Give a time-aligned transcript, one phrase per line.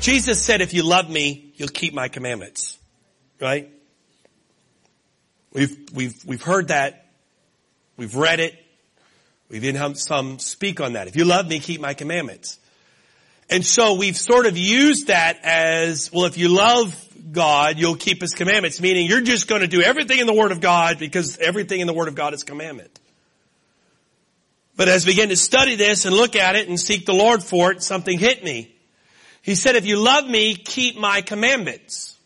[0.00, 2.78] Jesus said, if you love me, you'll keep my commandments.
[3.40, 3.70] Right?
[5.52, 7.06] We've, we've, we've heard that.
[7.96, 8.54] We've read it.
[9.50, 11.08] We've even had some speak on that.
[11.08, 12.58] If you love me, keep my commandments.
[13.50, 16.94] And so we've sort of used that as, well, if you love
[17.32, 20.52] God, you'll keep His commandments, meaning you're just going to do everything in the Word
[20.52, 22.98] of God because everything in the Word of God is commandment.
[24.76, 27.42] But as we begin to study this and look at it and seek the Lord
[27.42, 28.74] for it, something hit me.
[29.42, 32.16] He said, if you love me, keep my commandments.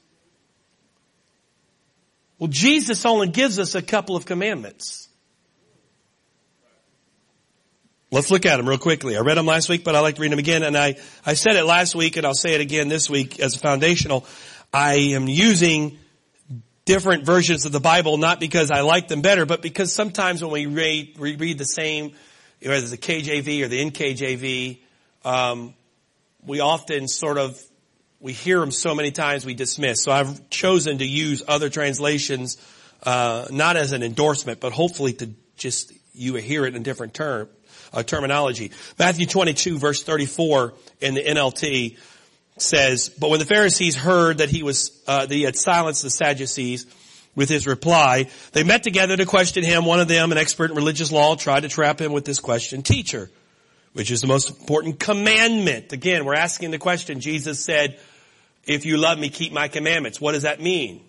[2.39, 5.09] Well, Jesus only gives us a couple of commandments.
[8.11, 9.17] Let's look at them real quickly.
[9.17, 10.63] I read them last week, but I like to read them again.
[10.63, 10.97] And I,
[11.27, 14.25] I said it last week and I'll say it again this week as a foundational.
[14.73, 15.99] I am using
[16.85, 20.53] different versions of the Bible, not because I like them better, but because sometimes when
[20.53, 22.13] we read, we read the same,
[22.63, 24.79] whether it's the KJV or the NKJV,
[25.25, 25.75] um,
[26.47, 27.61] we often sort of
[28.21, 30.03] we hear them so many times we dismiss.
[30.03, 32.57] So I've chosen to use other translations,
[33.03, 37.49] uh, not as an endorsement, but hopefully to just you hear it in different term
[37.93, 38.73] uh, terminology.
[38.99, 41.99] Matthew 22, verse 34 in the NLT
[42.57, 46.11] says, "But when the Pharisees heard that he was uh, that he had silenced the
[46.11, 46.87] Sadducees."
[47.37, 48.29] with his reply.
[48.53, 49.85] They met together to question him.
[49.85, 52.85] One of them, an expert in religious law, tried to trap him with this question,
[52.85, 53.29] teacher,
[53.95, 55.93] which is the most important commandment.
[55.93, 57.21] Again, we're asking the question.
[57.21, 57.99] Jesus said,
[58.67, 60.21] if you love me, keep my commandments.
[60.21, 61.05] What does that mean?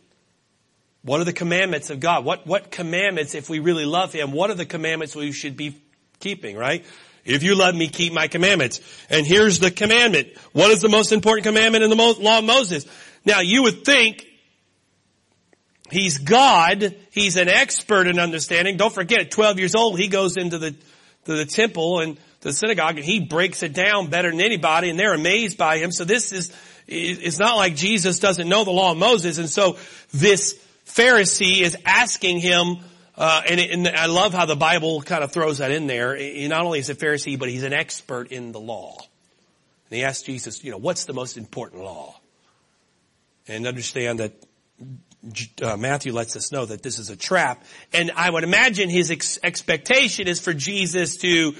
[1.02, 2.26] What are the commandments of God?
[2.26, 5.80] What, what commandments, if we really love Him, what are the commandments we should be
[6.20, 6.86] keeping, right?
[7.26, 8.82] If you love me, keep my commandments.
[9.10, 10.38] And here's the commandment.
[10.54, 12.86] What is the most important commandment in the law of Moses?
[13.26, 14.26] Now you would think
[15.90, 16.96] he's God.
[17.12, 18.78] He's an expert in understanding.
[18.78, 22.54] Don't forget, at 12 years old, he goes into the, to the temple and the
[22.54, 25.92] synagogue and he breaks it down better than anybody and they're amazed by him.
[25.92, 26.52] So this is,
[26.88, 29.38] it's not like Jesus doesn't know the law of Moses.
[29.38, 29.78] And so
[30.12, 32.78] this Pharisee is asking him,
[33.18, 36.16] uh, and, and, I love how the Bible kind of throws that in there.
[36.16, 38.98] He not only is a Pharisee, but he's an expert in the law.
[39.90, 42.20] And he asks Jesus, you know, what's the most important law?
[43.48, 44.34] And understand that
[45.62, 47.64] uh, Matthew lets us know that this is a trap.
[47.94, 51.56] And I would imagine his ex- expectation is for Jesus to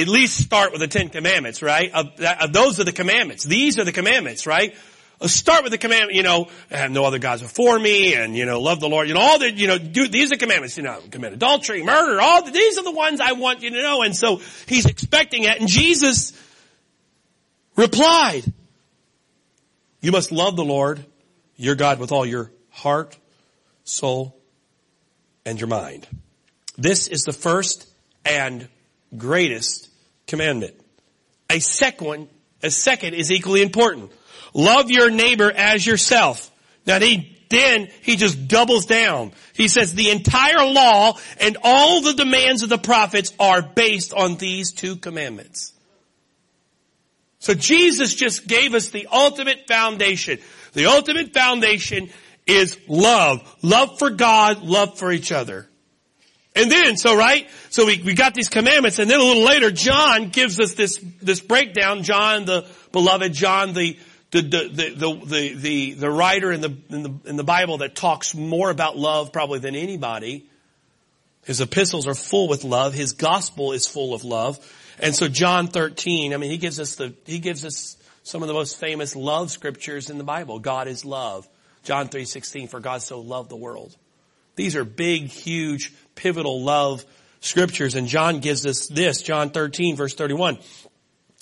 [0.00, 1.90] at least start with the Ten Commandments, right?
[1.92, 3.44] Of, of those are the commandments.
[3.44, 4.74] These are the commandments, right?
[5.20, 8.46] Let's start with the commandment, you know, have no other gods before me and, you
[8.46, 9.08] know, love the Lord.
[9.08, 11.82] You know, all the, you know, do, these are the commandments, you know, commit adultery,
[11.82, 14.02] murder, all the, these are the ones I want you to know.
[14.02, 15.58] And so he's expecting it.
[15.58, 16.32] And Jesus
[17.74, 18.44] replied,
[20.00, 21.04] you must love the Lord,
[21.56, 23.18] your God with all your heart,
[23.82, 24.38] soul,
[25.44, 26.06] and your mind.
[26.76, 27.88] This is the first
[28.24, 28.68] and
[29.16, 29.87] greatest
[30.28, 30.74] commandment.
[31.50, 32.28] A second,
[32.62, 34.12] a second is equally important.
[34.54, 36.50] Love your neighbor as yourself.
[36.86, 39.32] Now he, then he just doubles down.
[39.54, 44.36] He says the entire law and all the demands of the prophets are based on
[44.36, 45.72] these two commandments.
[47.40, 50.38] So Jesus just gave us the ultimate foundation.
[50.72, 52.10] The ultimate foundation
[52.46, 53.56] is love.
[53.62, 55.68] Love for God, love for each other.
[56.58, 59.70] And then, so right, so we, we got these commandments and then a little later,
[59.70, 62.02] John gives us this, this breakdown.
[62.02, 63.96] John, the beloved John, the,
[64.30, 64.68] the, the,
[65.24, 68.96] the, the, the, writer in the, in the, in the Bible that talks more about
[68.96, 70.46] love probably than anybody.
[71.44, 72.92] His epistles are full with love.
[72.92, 74.58] His gospel is full of love.
[74.98, 78.48] And so John 13, I mean, he gives us the, he gives us some of
[78.48, 80.58] the most famous love scriptures in the Bible.
[80.58, 81.48] God is love.
[81.84, 83.96] John 3:16 for God so loved the world.
[84.58, 87.04] These are big, huge, pivotal love
[87.40, 90.58] scriptures and John gives us this, John 13 verse 31.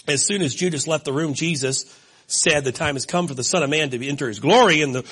[0.07, 1.87] As soon as Judas left the room, Jesus
[2.27, 4.95] said the time has come for the son of man to enter his glory and
[4.95, 5.11] the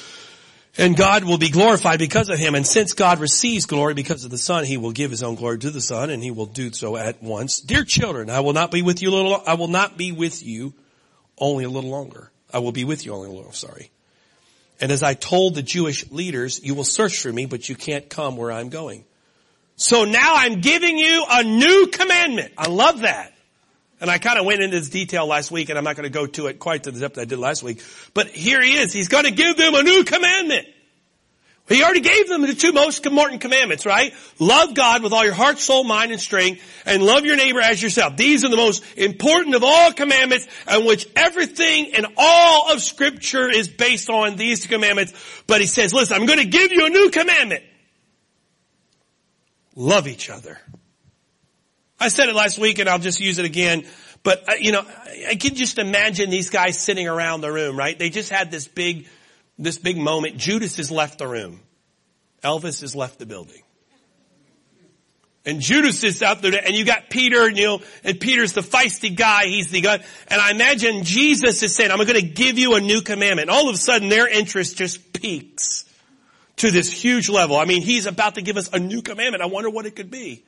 [0.77, 2.55] and God will be glorified because of him.
[2.55, 5.61] And since God receives glory because of the Son, He will give His own glory
[5.61, 7.61] to the Son, and He will do so at once.
[7.61, 10.43] Dear children, I will not be with you a little, I will not be with
[10.43, 10.75] you
[11.39, 12.33] only a little longer.
[12.53, 13.93] I will be with you only a little, sorry.
[14.81, 18.09] And as I told the Jewish leaders, you will search for me, but you can't
[18.09, 19.05] come where I'm going.
[19.76, 22.53] So now I'm giving you a new commandment.
[22.56, 23.32] I love that.
[24.00, 26.11] And I kind of went into this detail last week and I'm not going to
[26.11, 27.82] go to it quite to the depth I did last week.
[28.12, 28.93] But here he is.
[28.93, 30.67] He's going to give them a new commandment.
[31.66, 34.12] He already gave them the two most important commandments, right?
[34.38, 37.82] Love God with all your heart, soul, mind, and strength, and love your neighbor as
[37.82, 38.19] yourself.
[38.19, 43.49] These are the most important of all commandments, and which everything and all of scripture
[43.49, 45.14] is based on these commandments.
[45.46, 47.64] But he says, listen, I'm going to give you a new commandment.
[49.75, 50.61] Love each other.
[51.99, 53.87] I said it last week and I'll just use it again.
[54.22, 54.84] But, uh, you know,
[55.28, 57.99] I can just imagine these guys sitting around the room, right?
[57.99, 59.06] They just had this big,
[59.59, 60.37] this big moment.
[60.37, 61.61] Judas has left the room.
[62.43, 63.62] Elvis has left the building.
[65.47, 68.62] And Judas is out there, and you got Peter, and you know, and Peter's the
[68.62, 72.75] feisty guy, he's the guy, and I imagine Jesus is saying, I'm gonna give you
[72.77, 73.51] a new commandment.
[73.51, 75.85] And all of a sudden their interest just peaks
[76.57, 77.57] to this huge level.
[77.57, 79.43] I mean, he's about to give us a new commandment.
[79.43, 80.45] I wonder what it could be.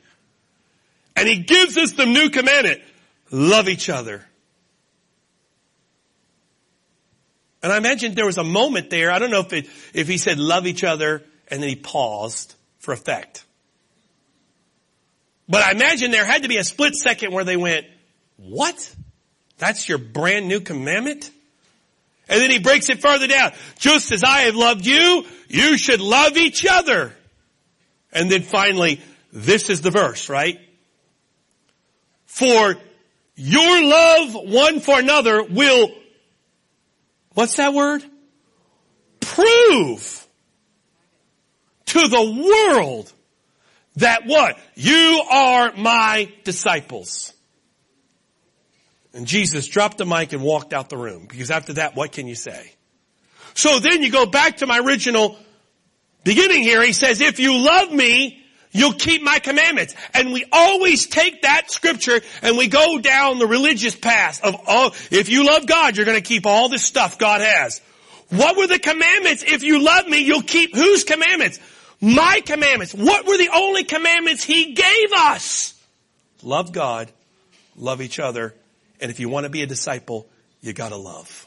[1.15, 2.81] And he gives us the new commandment.
[3.31, 4.25] Love each other.
[7.67, 10.19] And I imagine there was a moment there, I don't know if it, if he
[10.19, 13.45] said love each other and then he paused for effect.
[15.49, 17.85] But I imagine there had to be a split second where they went,
[18.37, 18.95] what?
[19.59, 21.29] That's your brand new commandment?
[22.29, 23.51] And then he breaks it further down.
[23.81, 27.13] Just as I have loved you, you should love each other.
[28.13, 29.01] And then finally,
[29.33, 30.61] this is the verse, right?
[32.27, 32.77] For
[33.35, 35.91] your love one for another will,
[37.37, 38.03] what's that word?
[39.21, 40.27] Prove
[41.85, 43.13] to the world
[43.97, 44.59] that what?
[44.75, 47.33] You are my disciples.
[49.13, 52.27] And Jesus dropped the mic and walked out the room because after that, what can
[52.27, 52.73] you say?
[53.55, 55.37] So then you go back to my original
[56.25, 56.83] beginning here.
[56.83, 58.46] He says, if you love me,
[58.77, 59.95] you'll keep my commandments.
[60.15, 64.95] And we always take that scripture and we go down the religious path of, oh,
[65.11, 67.81] if you love God, you're going to keep all this stuff God has.
[68.31, 69.45] What were the commandments?
[69.47, 71.61] If you love me, you'll keep whose commandments?
[72.01, 72.93] My commandments.
[72.93, 75.73] What were the only commandments He gave us?
[76.43, 77.11] Love God,
[77.77, 78.55] love each other,
[79.01, 80.27] and if you want to be a disciple,
[80.61, 81.46] you gotta love.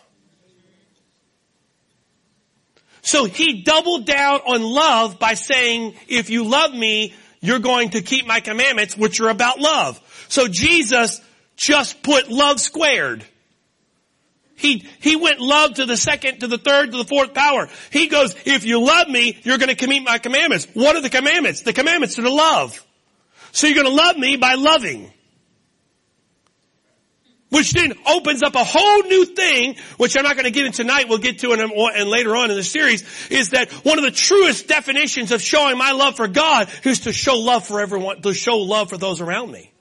[3.01, 8.01] So he doubled down on love by saying, if you love me, you're going to
[8.01, 9.99] keep my commandments, which are about love.
[10.27, 11.21] So Jesus
[11.55, 13.25] just put love squared.
[14.55, 17.69] He, he went love to the second, to the third, to the fourth power.
[17.91, 20.67] He goes, if you love me, you're going to keep my commandments.
[20.73, 21.61] What are the commandments?
[21.61, 22.85] The commandments are to love.
[23.53, 25.13] So you're going to love me by loving.
[27.49, 30.83] Which then opens up a whole new thing, which I'm not going to get into
[30.83, 34.03] tonight, we'll get to in, and later on in the series, is that one of
[34.03, 38.21] the truest definitions of showing my love for God is to show love for everyone,
[38.21, 39.71] to show love for those around me.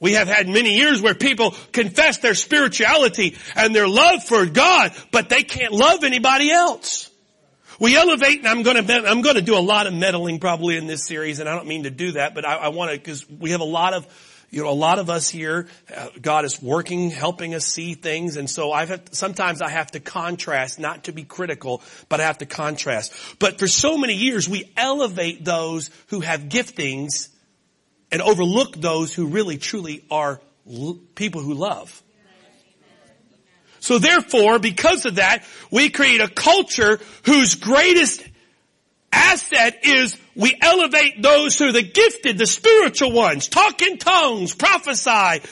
[0.00, 4.90] We have had many years where people confess their spirituality and their love for God,
[5.12, 7.08] but they can't love anybody else.
[7.78, 10.76] We elevate, and I'm going to I'm going to do a lot of meddling probably
[10.76, 12.98] in this series, and I don't mean to do that, but I, I want to
[12.98, 14.08] because we have a lot of
[14.52, 15.66] you know, a lot of us here,
[15.96, 18.36] uh, God is working, helping us see things.
[18.36, 22.24] And so I've had, sometimes I have to contrast, not to be critical, but I
[22.24, 23.14] have to contrast.
[23.38, 27.30] But for so many years, we elevate those who have giftings
[28.12, 30.38] and overlook those who really truly are
[30.70, 32.02] l- people who love.
[33.80, 38.22] So therefore, because of that, we create a culture whose greatest
[39.12, 44.54] asset is we elevate those who are the gifted, the spiritual ones, talk in tongues,
[44.54, 45.46] prophesy,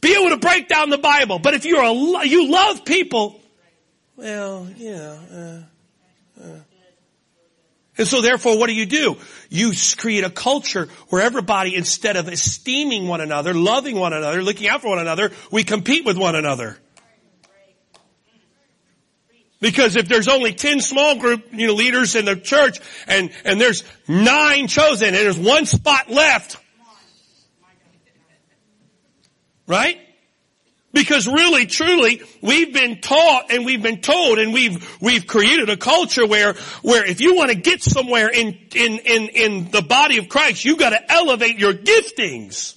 [0.00, 1.38] be able to break down the Bible.
[1.38, 3.40] But if you're a, you love people,
[4.16, 5.18] well, yeah.
[5.32, 6.58] uh, uh.
[7.96, 9.16] And so therefore what do you do?
[9.50, 14.68] You create a culture where everybody, instead of esteeming one another, loving one another, looking
[14.68, 16.76] out for one another, we compete with one another.
[19.64, 23.58] Because if there's only 10 small group, you know, leaders in the church and, and
[23.58, 26.58] there's nine chosen and there's one spot left.
[29.66, 29.98] Right?
[30.92, 35.78] Because really, truly, we've been taught and we've been told and we've, we've created a
[35.78, 36.52] culture where,
[36.82, 40.66] where if you want to get somewhere in, in, in, in the body of Christ,
[40.66, 42.76] you've gotta elevate your giftings.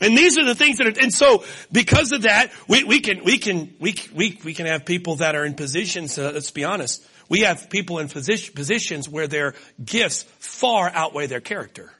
[0.00, 3.24] And these are the things that are, and so because of that, we, we can,
[3.24, 6.64] we can, we, we, we can have people that are in positions, uh, let's be
[6.64, 11.92] honest, we have people in position, positions where their gifts far outweigh their character.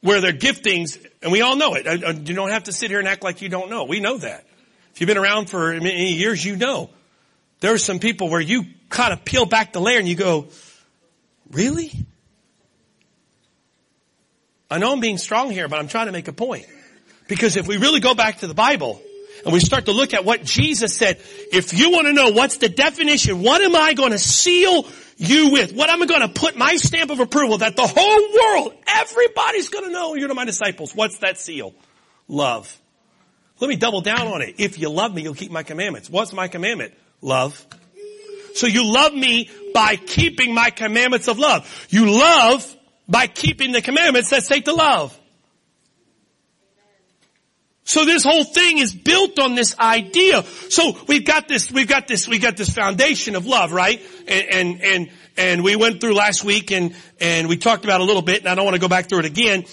[0.00, 3.08] Where their giftings, and we all know it, you don't have to sit here and
[3.08, 3.84] act like you don't know.
[3.84, 4.46] We know that.
[4.94, 6.90] If you've been around for many years, you know.
[7.60, 10.48] There are some people where you kind of peel back the layer and you go,
[11.50, 11.92] really?
[14.70, 16.66] I know I'm being strong here, but I'm trying to make a point.
[17.26, 19.00] Because if we really go back to the Bible
[19.44, 21.20] and we start to look at what Jesus said,
[21.52, 25.50] if you want to know what's the definition, what am I going to seal you
[25.52, 25.72] with?
[25.72, 29.68] What am I going to put my stamp of approval that the whole world, everybody's
[29.68, 30.94] going to know you're my disciples.
[30.94, 31.74] What's that seal?
[32.28, 32.78] Love.
[33.60, 34.56] Let me double down on it.
[34.58, 36.08] If you love me, you'll keep my commandments.
[36.08, 36.94] What's my commandment?
[37.20, 37.66] Love.
[38.54, 41.86] So you love me by keeping my commandments of love.
[41.90, 42.76] You love
[43.08, 45.18] by keeping the commandments that say to love.
[47.88, 50.42] So this whole thing is built on this idea.
[50.68, 53.98] So we've got this, we've got this, we got this foundation of love, right?
[54.28, 58.04] And, and, and, and we went through last week and, and we talked about a
[58.04, 59.64] little bit and I don't want to go back through it again.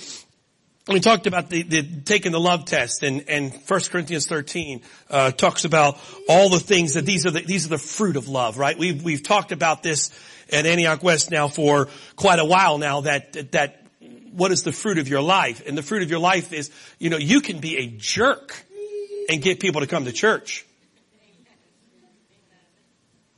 [0.87, 5.31] We talked about the, the taking the love test and, and 1 Corinthians 13, uh,
[5.31, 5.97] talks about
[6.29, 8.77] all the things that these are the, these are the fruit of love, right?
[8.77, 10.09] We've, we've talked about this
[10.51, 13.85] at Antioch West now for quite a while now that, that
[14.31, 15.65] what is the fruit of your life?
[15.65, 18.63] And the fruit of your life is, you know, you can be a jerk
[19.29, 20.65] and get people to come to church.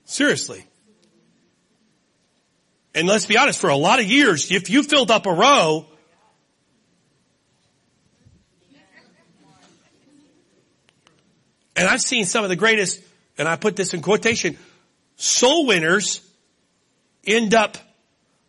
[0.05, 0.65] Seriously.
[2.95, 5.85] And let's be honest, for a lot of years, if you filled up a row,
[11.75, 13.01] and I've seen some of the greatest,
[13.37, 14.57] and I put this in quotation,
[15.15, 16.26] soul winners
[17.27, 17.77] end up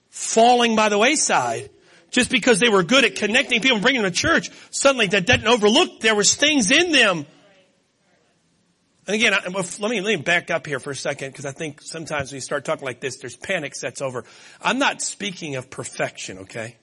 [0.08, 1.70] falling by the wayside
[2.10, 5.26] just because they were good at connecting people and bringing them to church, suddenly that
[5.26, 7.26] didn't overlook there was things in them.
[9.06, 11.80] And again, let me, let me back up here for a second because I think
[11.80, 14.24] sometimes when you start talking like this, there's panic sets over.
[14.60, 16.76] I'm not speaking of perfection, okay?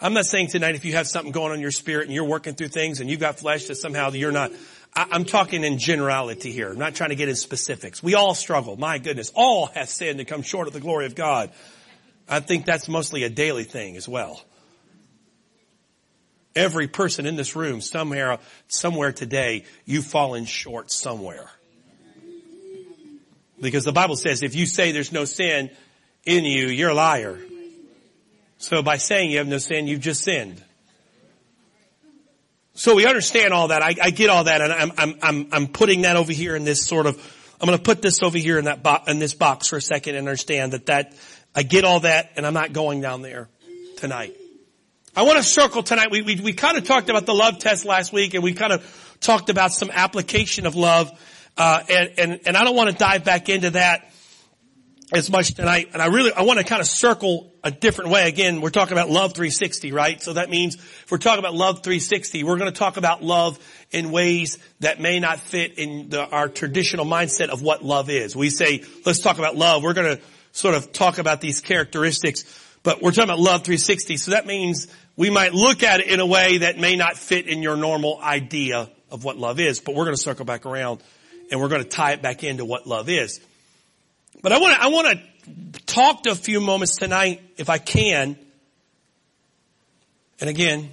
[0.00, 2.24] I'm not saying tonight if you have something going on in your spirit and you're
[2.24, 4.52] working through things and you've got flesh that somehow you're not.
[4.96, 6.70] I, I'm talking in generality here.
[6.70, 8.02] I'm not trying to get in specifics.
[8.02, 8.76] We all struggle.
[8.76, 9.30] My goodness.
[9.34, 11.50] All have sinned and come short of the glory of God.
[12.28, 14.42] I think that's mostly a daily thing as well.
[16.56, 21.50] Every person in this room, somewhere, somewhere today, you've fallen short somewhere.
[23.60, 25.70] Because the Bible says if you say there's no sin
[26.24, 27.38] in you, you're a liar.
[28.58, 30.62] So by saying you have no sin, you've just sinned.
[32.76, 33.82] So we understand all that.
[33.82, 36.64] I, I get all that, and I'm, I'm, I'm, I'm putting that over here in
[36.64, 37.16] this sort of.
[37.60, 39.80] I'm going to put this over here in that bo- in this box for a
[39.80, 41.14] second and understand that that
[41.54, 43.48] I get all that, and I'm not going down there
[43.96, 44.36] tonight.
[45.16, 46.10] I want to circle tonight.
[46.10, 48.70] We, we, we kind of talked about the love test last week and we kind
[48.70, 51.10] of talked about some application of love.
[51.56, 54.12] Uh, and, and, and I don't want to dive back into that
[55.12, 55.90] as much tonight.
[55.92, 58.28] And I really, I want to kind of circle a different way.
[58.28, 60.20] Again, we're talking about love 360, right?
[60.20, 63.58] So that means if we're talking about love 360, we're going to talk about love
[63.92, 68.34] in ways that may not fit in the, our traditional mindset of what love is.
[68.34, 69.82] We say, let's talk about love.
[69.82, 70.22] We're going to
[70.52, 72.44] sort of talk about these characteristics,
[72.82, 74.16] but we're talking about love 360.
[74.16, 77.46] So that means we might look at it in a way that may not fit
[77.46, 81.00] in your normal idea of what love is, but we're going to circle back around
[81.50, 83.40] and we're going to tie it back into what love is.
[84.42, 87.78] But I want to, I want to talk to a few moments tonight, if I
[87.78, 88.36] can.
[90.40, 90.90] And again,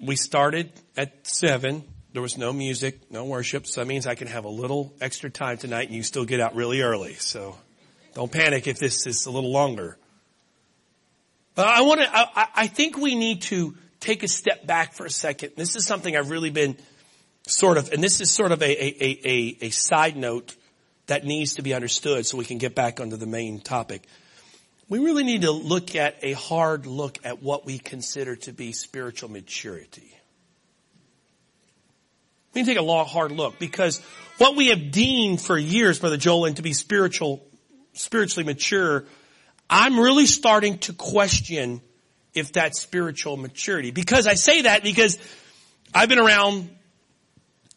[0.00, 1.84] we started at seven.
[2.12, 5.30] There was no music, no worship, so that means I can have a little extra
[5.30, 7.14] time tonight and you still get out really early.
[7.14, 7.56] So
[8.14, 9.98] don't panic if this is a little longer.
[11.54, 15.04] But I want to, I, I think we need to take a step back for
[15.04, 15.52] a second.
[15.56, 16.76] This is something I've really been
[17.46, 20.54] sort of, and this is sort of a, a, a, a side note
[21.08, 24.06] that needs to be understood so we can get back onto the main topic.
[24.88, 28.72] We really need to look at a hard look at what we consider to be
[28.72, 30.14] spiritual maturity.
[32.54, 33.98] We need to take a long, hard look because
[34.38, 37.44] what we have deemed for years, Brother Joel, to be spiritual,
[37.92, 39.04] spiritually mature
[39.70, 41.82] I'm really starting to question
[42.34, 43.90] if that's spiritual maturity.
[43.90, 45.18] Because I say that because
[45.92, 46.70] I've been around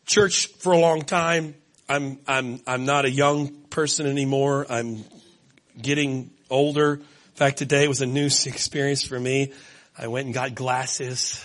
[0.05, 1.55] church for a long time.
[1.91, 4.65] I'm, I'm, I'm not a young person anymore.
[4.69, 5.03] I'm
[5.79, 6.93] getting older.
[6.93, 9.51] In fact, today was a new experience for me.
[9.97, 11.43] I went and got glasses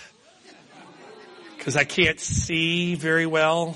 [1.57, 3.75] because I can't see very well.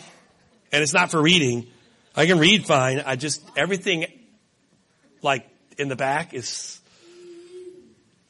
[0.71, 1.67] And it's not for reading.
[2.15, 3.03] I can read fine.
[3.05, 4.05] I just, everything
[5.21, 5.45] like
[5.77, 6.79] in the back is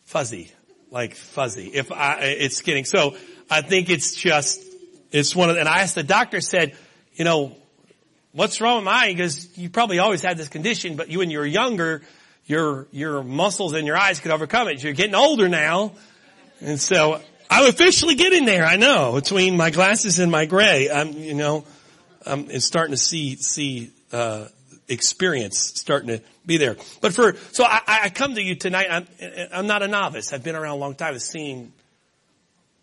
[0.05, 0.51] fuzzy,
[0.89, 1.67] like fuzzy.
[1.67, 3.15] If I, it's getting, so
[3.51, 4.63] I think it's just,
[5.11, 6.75] it's one of, and I asked the doctor said,
[7.13, 7.55] you know,
[8.33, 9.15] what's wrong with mine?
[9.15, 12.01] Because you probably always had this condition, but you when you were younger,
[12.45, 14.83] your, your muscles and your eyes could overcome it.
[14.83, 15.93] You're getting older now.
[16.59, 18.65] And so I'm officially getting there.
[18.65, 21.65] I know between my glasses and my gray, I'm, you know,
[22.25, 24.47] I'm starting to see, see, uh,
[24.87, 26.75] experience starting to be there.
[26.99, 29.07] But for, so I, I come to you tonight, I'm,
[29.53, 30.33] I'm not a novice.
[30.33, 31.13] I've been around a long time.
[31.13, 31.71] I've seen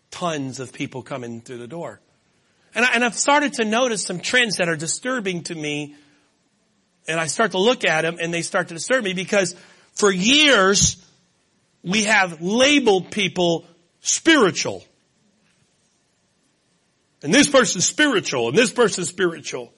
[0.09, 1.99] tons of people coming through the door.
[2.75, 5.95] And, I, I've started to notice some trends that are disturbing to me.
[7.07, 9.55] And I start to look at them and they start to disturb me because
[9.93, 11.03] for years
[11.83, 13.65] we have labeled people
[14.01, 14.83] spiritual.
[17.23, 19.73] And this person's spiritual and this person's spiritual.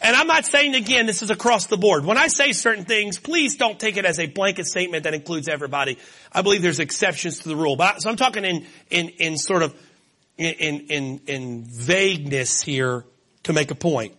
[0.00, 2.04] And I'm not saying again, this is across the board.
[2.04, 5.48] When I say certain things, please don't take it as a blanket statement that includes
[5.48, 5.98] everybody.
[6.32, 7.76] I believe there's exceptions to the rule.
[7.76, 9.74] But, so I'm talking in, in, in sort of,
[10.40, 13.04] in, in, in vagueness here
[13.44, 14.16] to make a point.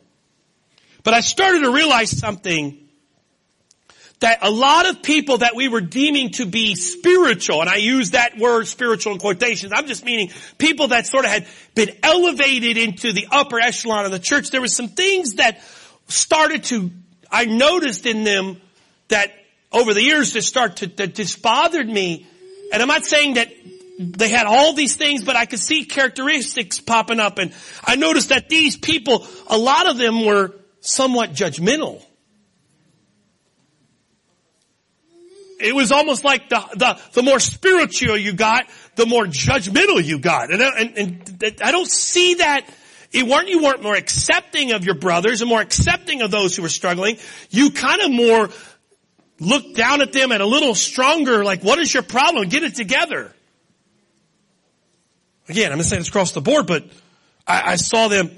[1.04, 2.78] But I started to realize something
[4.20, 8.12] that a lot of people that we were deeming to be spiritual, and I use
[8.12, 12.78] that word spiritual in quotations, I'm just meaning people that sort of had been elevated
[12.78, 14.52] into the upper echelon of the church.
[14.52, 15.60] There were some things that
[16.08, 16.92] started to,
[17.32, 18.62] I noticed in them
[19.08, 19.32] that
[19.72, 22.28] over the years that start to, that just bothered me.
[22.72, 23.52] And I'm not saying that
[24.02, 27.38] they had all these things, but I could see characteristics popping up.
[27.38, 27.54] And
[27.84, 32.04] I noticed that these people, a lot of them were somewhat judgmental.
[35.64, 40.20] it was almost like the, the, the more spiritual you got, the more judgmental you
[40.20, 40.52] got.
[40.52, 42.66] And, and, and I don't see that
[43.12, 46.62] it weren't, you weren't more accepting of your brothers and more accepting of those who
[46.62, 47.18] were struggling.
[47.50, 48.50] You kind of more
[49.40, 52.48] looked down at them and a little stronger, like, what is your problem?
[52.50, 53.34] Get it together.
[55.50, 56.86] Again, I'm not saying it's across the board, but
[57.48, 58.32] I, I saw them.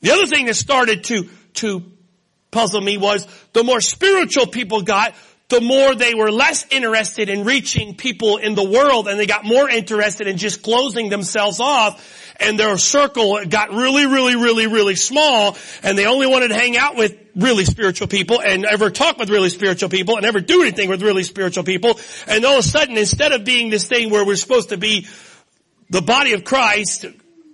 [0.00, 1.82] The other thing that started to, to
[2.50, 5.14] puzzle me was the more spiritual people got,
[5.48, 9.44] the more they were less interested in reaching people in the world and they got
[9.44, 14.96] more interested in just closing themselves off and their circle got really, really, really, really
[14.96, 19.18] small and they only wanted to hang out with really spiritual people and ever talk
[19.18, 21.98] with really spiritual people and never do anything with really spiritual people.
[22.26, 25.06] And all of a sudden, instead of being this thing where we're supposed to be
[25.90, 27.04] the body of Christ,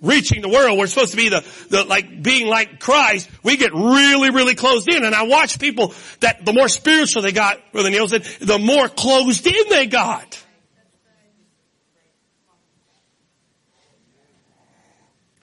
[0.03, 0.79] reaching the world.
[0.79, 3.29] We're supposed to be the, the, like, being like Christ.
[3.43, 5.05] We get really, really closed in.
[5.05, 8.89] And I watch people that the more spiritual they got, Brother Neil said, the more
[8.89, 10.43] closed in they got.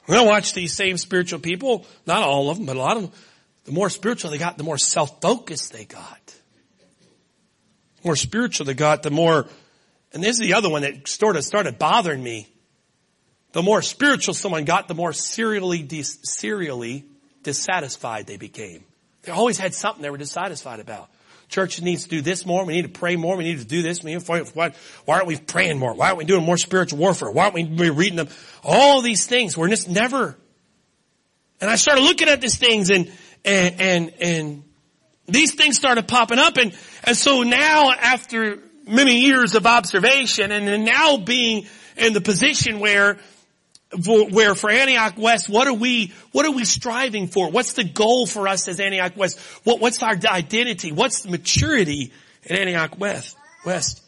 [0.06, 3.04] When I watch these same spiritual people, not all of them, but a lot of
[3.04, 3.12] them,
[3.66, 6.26] the more spiritual they got, the more self-focused they got.
[8.02, 9.48] The more spiritual they got, the more,
[10.14, 12.48] and this is the other one that sort of started bothering me
[13.58, 17.06] the more spiritual someone got, the more serially, dis- serially
[17.42, 18.84] dissatisfied they became.
[19.24, 21.10] They always had something they were dissatisfied about.
[21.50, 22.66] Church needs to do this more.
[22.66, 23.36] We need to pray more.
[23.36, 24.04] We need to do this.
[24.04, 24.74] We need why,
[25.06, 25.96] why aren't we praying more?
[25.96, 27.32] Why aren't we doing more spiritual warfare?
[27.32, 28.28] Why aren't we reading them?
[28.64, 29.58] All these things.
[29.58, 30.38] We're just never.
[31.60, 33.12] And I started looking at these things and,
[33.44, 34.64] and, and, and
[35.26, 36.58] these things started popping up.
[36.58, 41.66] And, and so now after many years of observation and now being
[41.98, 43.18] in the position where
[44.06, 47.50] where for Antioch West, what are we, what are we striving for?
[47.50, 49.40] What's the goal for us as Antioch West?
[49.64, 50.92] What, what's our identity?
[50.92, 52.12] What's the maturity
[52.44, 53.38] in Antioch West?
[53.66, 54.04] West.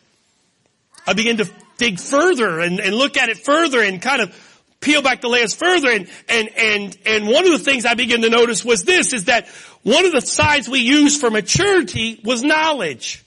[1.07, 4.35] I begin to dig further and, and look at it further and kind of
[4.81, 8.21] peel back the layers further and, and, and, and one of the things I began
[8.21, 9.47] to notice was this, is that
[9.83, 13.23] one of the signs we use for maturity was knowledge.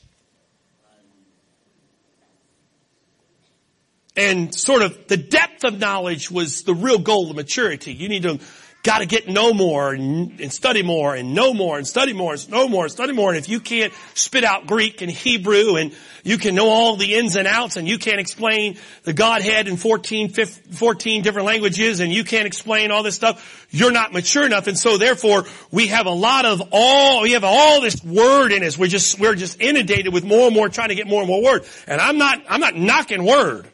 [4.16, 7.92] And sort of the depth of knowledge was the real goal of maturity.
[7.92, 8.40] You need to
[8.82, 12.32] got to get know more and, and, study more and know more and study more
[12.32, 13.28] and know more and study more.
[13.28, 15.92] And if you can't spit out Greek and Hebrew and
[16.24, 19.76] you can know all the ins and outs and you can't explain the Godhead in
[19.76, 24.44] 14, 15, 14 different languages and you can't explain all this stuff, you're not mature
[24.44, 24.66] enough.
[24.66, 28.64] And so therefore we have a lot of all, we have all this word in
[28.64, 28.76] us.
[28.76, 31.42] We're just, we're just inundated with more and more trying to get more and more
[31.42, 31.64] word.
[31.86, 33.68] And I'm not, I'm not knocking word.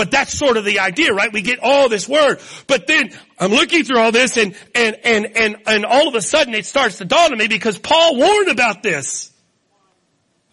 [0.00, 1.30] But that's sort of the idea, right?
[1.30, 2.40] We get all this word.
[2.66, 6.22] But then I'm looking through all this and, and, and, and, and all of a
[6.22, 9.30] sudden it starts to dawn on me because Paul warned about this.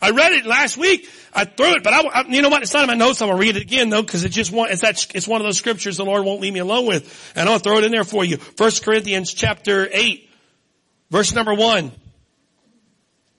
[0.01, 1.09] I read it last week.
[1.33, 2.61] I threw it, but I, I, you know what?
[2.61, 3.21] It's not in my notes.
[3.21, 5.47] I'm gonna read it again though, because it just one, it's that, it's one of
[5.47, 7.31] those scriptures the Lord won't leave me alone with.
[7.33, 8.35] And I'll throw it in there for you.
[8.35, 10.29] First Corinthians chapter 8,
[11.09, 11.93] verse number 1.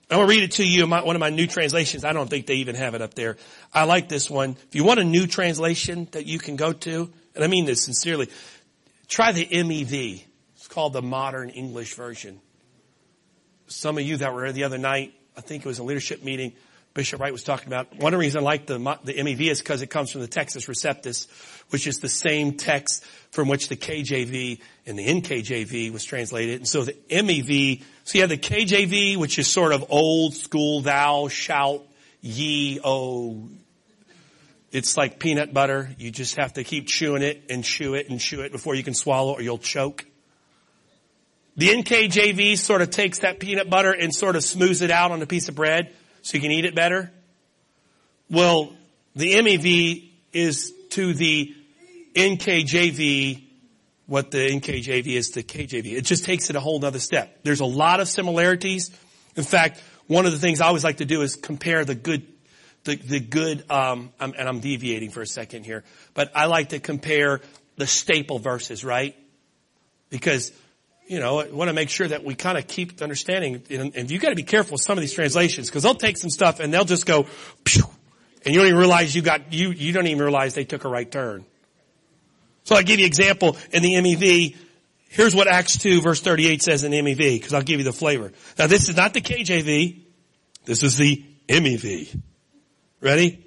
[0.09, 2.03] I'm going to read it to you in my, one of my new translations.
[2.03, 3.37] I don't think they even have it up there.
[3.71, 4.57] I like this one.
[4.67, 7.83] If you want a new translation that you can go to, and I mean this
[7.83, 8.27] sincerely,
[9.07, 10.23] try the MEV.
[10.55, 12.41] It's called the Modern English Version.
[13.67, 16.23] Some of you that were here the other night, I think it was a leadership
[16.23, 16.53] meeting,
[16.95, 17.95] Bishop Wright was talking about.
[17.95, 21.27] One reasons I like the, the MEV is because it comes from the Textus Receptus,
[21.69, 26.57] which is the same text from which the KJV and the NKJV was translated.
[26.57, 30.81] And so the MEV so you have the KJV, which is sort of old school,
[30.81, 31.87] thou shalt
[32.21, 33.47] ye, oh.
[34.71, 35.91] It's like peanut butter.
[35.99, 38.81] You just have to keep chewing it and chew it and chew it before you
[38.81, 40.07] can swallow or you'll choke.
[41.55, 45.21] The NKJV sort of takes that peanut butter and sort of smooths it out on
[45.21, 47.11] a piece of bread so you can eat it better.
[48.27, 48.73] Well,
[49.15, 51.55] the MEV is to the
[52.19, 53.49] NKJV
[54.09, 55.93] what the NKJV is to KJV.
[55.93, 57.43] It just takes it a whole other step.
[57.43, 58.89] There's a lot of similarities.
[59.35, 62.25] In fact, one of the things I always like to do is compare the good,
[62.85, 65.83] the, the good, um, and I'm deviating for a second here,
[66.15, 67.41] but I like to compare
[67.75, 69.15] the staple verses, right?
[70.09, 70.51] Because,
[71.07, 74.09] you know, I want to make sure that we kind of keep understanding, and, and
[74.09, 76.59] you got to be careful with some of these translations, because they'll take some stuff
[76.59, 77.27] and they'll just go,
[78.43, 80.89] and you don't even realize you got, you, you don't even realize they took a
[80.89, 81.45] right turn.
[82.69, 84.55] So I'll give you an example in the MEV.
[85.07, 87.91] Here's what Acts 2 verse 38 says in the MEV, because I'll give you the
[87.91, 88.31] flavor.
[88.59, 90.03] Now this is not the KJV.
[90.65, 92.21] This is the MEV.
[93.01, 93.43] Ready?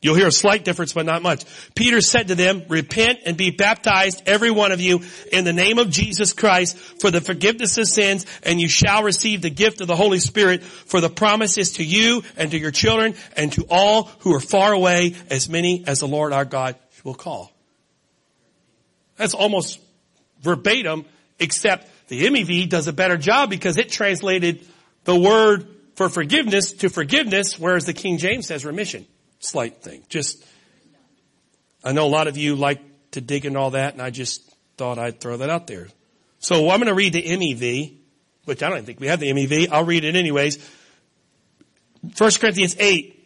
[0.00, 1.44] You'll hear a slight difference, but not much.
[1.74, 5.78] Peter said to them, repent and be baptized, every one of you, in the name
[5.78, 9.88] of Jesus Christ for the forgiveness of sins, and you shall receive the gift of
[9.88, 13.66] the Holy Spirit, for the promise is to you and to your children and to
[13.68, 17.52] all who are far away, as many as the Lord our God will call.
[19.22, 19.78] That's almost
[20.40, 21.04] verbatim,
[21.38, 24.66] except the MEV does a better job because it translated
[25.04, 29.06] the word for forgiveness to forgiveness, whereas the King James says remission
[29.38, 30.02] slight thing.
[30.08, 30.44] Just,
[31.84, 32.80] I know a lot of you like
[33.12, 34.42] to dig in all that, and I just
[34.76, 35.86] thought I'd throw that out there.
[36.40, 37.98] So I'm going to read the MEV,
[38.44, 39.68] which I don't think we have the MEV.
[39.70, 40.58] I'll read it anyways.
[42.18, 43.18] 1 Corinthians 8.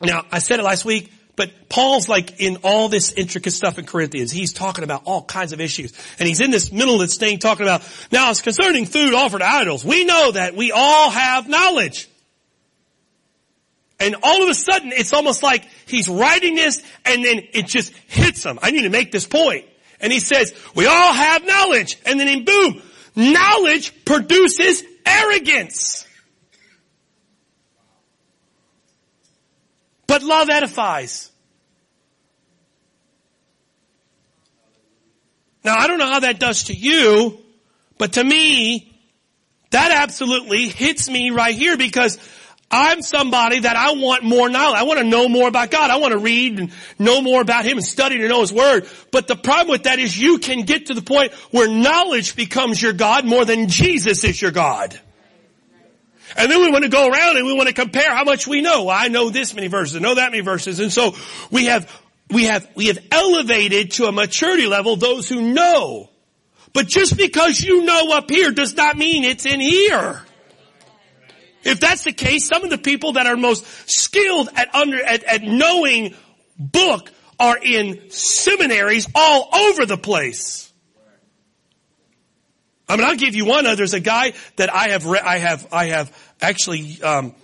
[0.00, 3.86] Now, I said it last week, but Paul's like in all this intricate stuff in
[3.86, 4.30] Corinthians.
[4.30, 5.92] He's talking about all kinds of issues.
[6.18, 9.38] And he's in this middle of this thing talking about, now it's concerning food offered
[9.38, 9.84] to idols.
[9.84, 12.10] We know that we all have knowledge.
[14.00, 17.92] And all of a sudden, it's almost like he's writing this and then it just
[18.08, 18.58] hits him.
[18.60, 19.64] I need to make this point.
[20.00, 21.98] And he says, we all have knowledge.
[22.04, 22.82] And then boom,
[23.14, 26.04] knowledge produces arrogance.
[30.08, 31.30] But love edifies.
[35.62, 37.38] Now I don't know how that does to you,
[37.98, 38.92] but to me,
[39.70, 42.18] that absolutely hits me right here because
[42.70, 44.78] I'm somebody that I want more knowledge.
[44.78, 45.90] I want to know more about God.
[45.90, 48.88] I want to read and know more about Him and study to know His Word.
[49.10, 52.80] But the problem with that is you can get to the point where knowledge becomes
[52.80, 54.98] your God more than Jesus is your God.
[56.38, 58.60] And then we want to go around and we want to compare how much we
[58.60, 58.88] know.
[58.88, 60.78] I know this many verses, I know that many verses.
[60.78, 61.16] And so
[61.50, 61.92] we have,
[62.30, 66.08] we have, we have elevated to a maturity level those who know.
[66.72, 70.22] But just because you know up here does not mean it's in here.
[71.64, 75.24] If that's the case, some of the people that are most skilled at under, at,
[75.24, 76.14] at knowing
[76.56, 80.67] book are in seminaries all over the place.
[82.88, 83.64] I mean, I'll give you one.
[83.64, 87.34] There's a guy that I have, re- I have, I have actually um,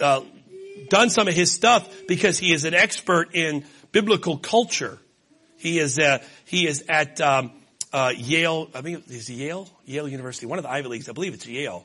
[0.00, 0.22] uh,
[0.88, 4.98] done some of his stuff because he is an expert in biblical culture.
[5.56, 7.50] He is, uh, he is at um,
[7.92, 8.70] uh, Yale.
[8.72, 11.08] I think is Yale, Yale University, one of the Ivy Leagues.
[11.08, 11.84] I believe it's Yale.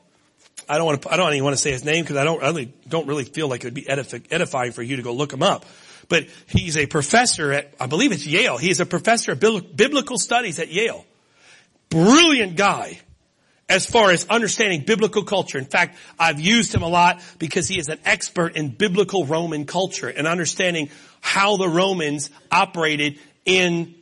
[0.68, 2.40] I don't want to, I don't even want to say his name because I don't,
[2.40, 5.42] really, don't really feel like it would be edifying for you to go look him
[5.42, 5.66] up.
[6.08, 8.56] But he's a professor at, I believe it's Yale.
[8.56, 11.04] He is a professor of biblical studies at Yale.
[11.90, 12.98] Brilliant guy
[13.68, 15.58] as far as understanding biblical culture.
[15.58, 19.64] In fact, I've used him a lot because he is an expert in biblical Roman
[19.64, 23.94] culture and understanding how the Romans operated in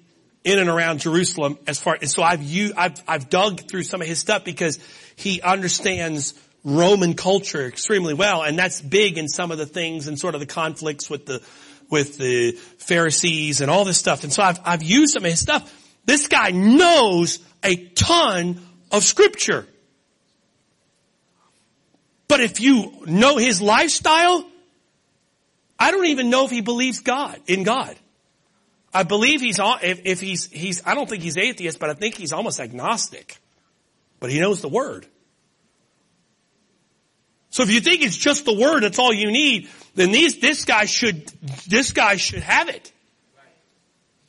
[0.44, 2.42] in and around Jerusalem as far and so I've
[2.76, 4.80] I've I've dug through some of his stuff because
[5.14, 10.18] he understands Roman culture extremely well, and that's big in some of the things and
[10.18, 11.42] sort of the conflicts with the
[11.90, 14.24] with the Pharisees and all this stuff.
[14.24, 15.72] And so I've I've used some of his stuff.
[16.04, 19.66] This guy knows a ton of scripture.
[22.28, 24.44] But if you know his lifestyle,
[25.78, 27.94] I don't even know if he believes God, in God.
[28.94, 32.16] I believe he's, if, if he's, he's, I don't think he's atheist, but I think
[32.16, 33.38] he's almost agnostic.
[34.20, 35.06] But he knows the word.
[37.50, 40.64] So if you think it's just the word, that's all you need, then these, this
[40.64, 41.26] guy should,
[41.68, 42.92] this guy should have it.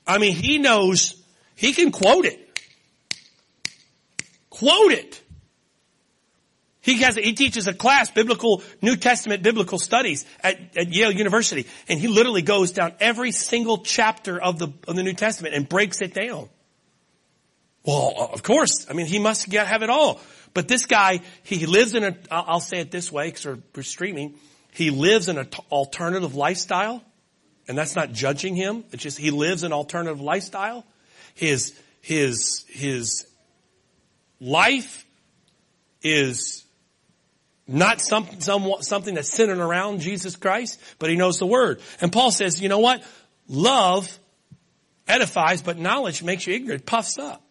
[0.05, 1.15] I mean, he knows,
[1.55, 2.42] he can quote it.
[4.53, 5.19] Quote it.
[6.79, 11.65] He has, he teaches a class, biblical, New Testament biblical studies at, at Yale University.
[11.89, 15.67] And he literally goes down every single chapter of the, of the New Testament and
[15.67, 16.49] breaks it down.
[17.83, 18.85] Well, of course.
[18.87, 20.21] I mean, he must get, have it all.
[20.53, 24.35] But this guy, he lives in a, I'll say it this way because we're streaming.
[24.71, 27.01] He lives in an alternative lifestyle.
[27.67, 28.83] And that's not judging him.
[28.91, 30.85] It's just he lives an alternative lifestyle.
[31.33, 33.25] His, his, his
[34.43, 35.05] life
[36.01, 36.65] is
[37.67, 41.79] not some, some, something that's centered around Jesus Christ, but he knows the word.
[42.01, 43.03] And Paul says, you know what?
[43.47, 44.19] Love
[45.07, 47.41] edifies, but knowledge makes you ignorant, puffs up.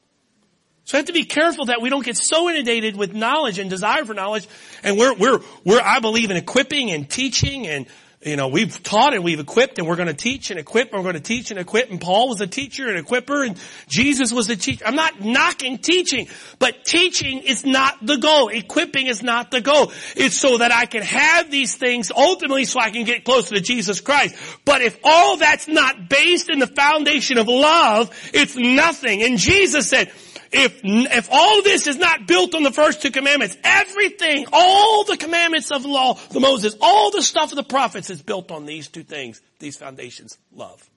[0.84, 3.70] So we have to be careful that we don't get so inundated with knowledge and
[3.70, 4.48] desire for knowledge.
[4.82, 7.86] And we're, we're, we're, I believe in equipping and teaching and
[8.24, 10.98] you know, we've taught and we've equipped and we're going to teach and equip and
[10.98, 13.58] we're going to teach and equip and Paul was a teacher and equipper and
[13.88, 14.84] Jesus was a teacher.
[14.86, 18.48] I'm not knocking teaching, but teaching is not the goal.
[18.48, 19.92] Equipping is not the goal.
[20.14, 23.60] It's so that I can have these things ultimately so I can get closer to
[23.60, 24.36] Jesus Christ.
[24.64, 29.22] But if all that's not based in the foundation of love, it's nothing.
[29.22, 30.12] And Jesus said,
[30.52, 35.16] if, if all this is not built on the first two commandments, everything, all the
[35.16, 38.88] commandments of law, the Moses, all the stuff of the prophets is built on these
[38.88, 40.36] two things, these foundations.
[40.54, 40.88] Love.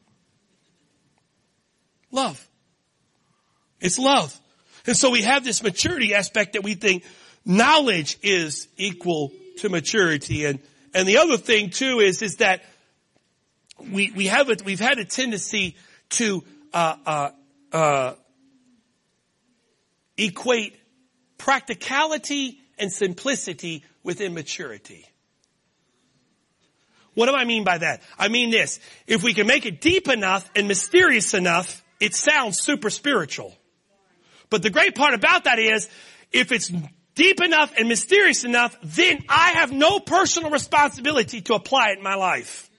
[2.12, 2.46] Love.
[3.80, 4.38] It's love.
[4.86, 7.04] And so we have this maturity aspect that we think
[7.46, 10.46] knowledge is equal to maturity.
[10.46, 10.60] And,
[10.94, 12.64] and the other thing too is, is that
[13.80, 15.76] we, we have it, we've had a tendency
[16.10, 17.30] to, uh, uh,
[17.72, 18.14] uh,
[20.18, 20.78] equate
[21.38, 25.06] practicality and simplicity with immaturity.
[27.14, 28.02] What do I mean by that?
[28.20, 28.80] I mean this.
[29.08, 33.56] If we can make it deep enough and mysterious enough, it sounds super spiritual.
[34.50, 35.90] But the great part about that is,
[36.32, 36.72] if it's
[37.16, 42.04] deep enough and mysterious enough, then I have no personal responsibility to apply it in
[42.04, 42.70] my life.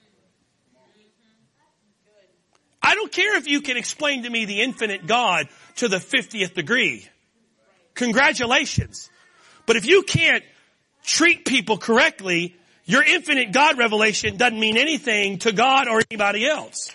[2.82, 6.54] I don't care if you can explain to me the infinite God to the 50th
[6.54, 7.08] degree.
[7.96, 9.10] Congratulations.
[9.66, 10.44] But if you can't
[11.02, 16.92] treat people correctly, your infinite God revelation doesn't mean anything to God or anybody else.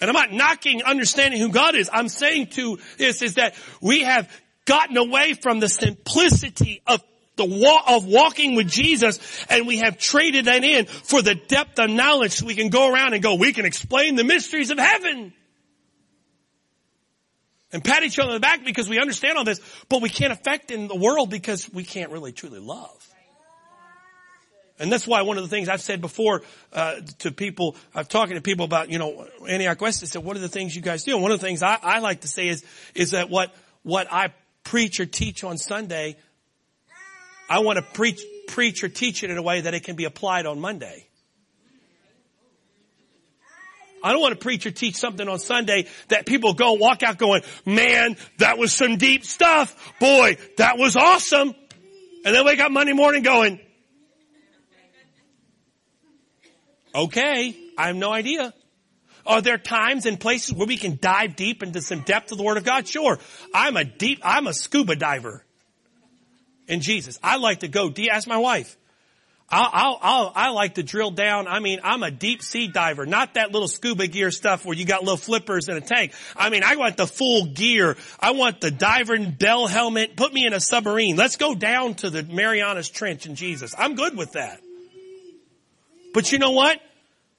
[0.00, 1.90] And I'm not knocking understanding who God is.
[1.92, 4.28] I'm saying to this is that we have
[4.64, 7.02] gotten away from the simplicity of
[7.36, 11.88] the of walking with Jesus and we have traded that in for the depth of
[11.88, 15.32] knowledge so we can go around and go, we can explain the mysteries of heaven
[17.72, 20.32] and pat each other on the back because we understand all this, but we can't
[20.32, 23.08] affect in the world because we can't really truly love.
[24.78, 28.34] And that's why one of the things I've said before uh, to people, I've talking
[28.34, 30.02] to people about, you know, Antioch West.
[30.02, 31.78] I said, "What are the things you guys do?" And one of the things I,
[31.80, 33.54] I like to say is, is that what
[33.84, 34.32] what I
[34.64, 36.16] preach or teach on Sunday,
[37.48, 40.04] I want to preach preach or teach it in a way that it can be
[40.04, 41.06] applied on Monday.
[44.02, 47.18] I don't want to preach or teach something on Sunday that people go walk out
[47.18, 49.94] going, man, that was some deep stuff.
[50.00, 51.54] Boy, that was awesome.
[52.24, 53.60] And then wake up Monday morning going,
[56.94, 58.52] okay, I have no idea.
[59.24, 62.44] Are there times and places where we can dive deep into some depth of the
[62.44, 62.88] Word of God?
[62.88, 63.18] Sure.
[63.54, 65.44] I'm a deep, I'm a scuba diver
[66.66, 67.18] in Jesus.
[67.22, 68.12] I like to go deep.
[68.12, 68.76] Ask my wife.
[69.54, 71.46] I'll, I'll, I'll, like to drill down.
[71.46, 74.86] I mean, I'm a deep sea diver, not that little scuba gear stuff where you
[74.86, 76.12] got little flippers in a tank.
[76.34, 77.98] I mean, I want the full gear.
[78.18, 80.16] I want the diver and bell helmet.
[80.16, 81.16] Put me in a submarine.
[81.16, 83.74] Let's go down to the Marianas Trench in Jesus.
[83.76, 84.58] I'm good with that.
[86.14, 86.80] But you know what?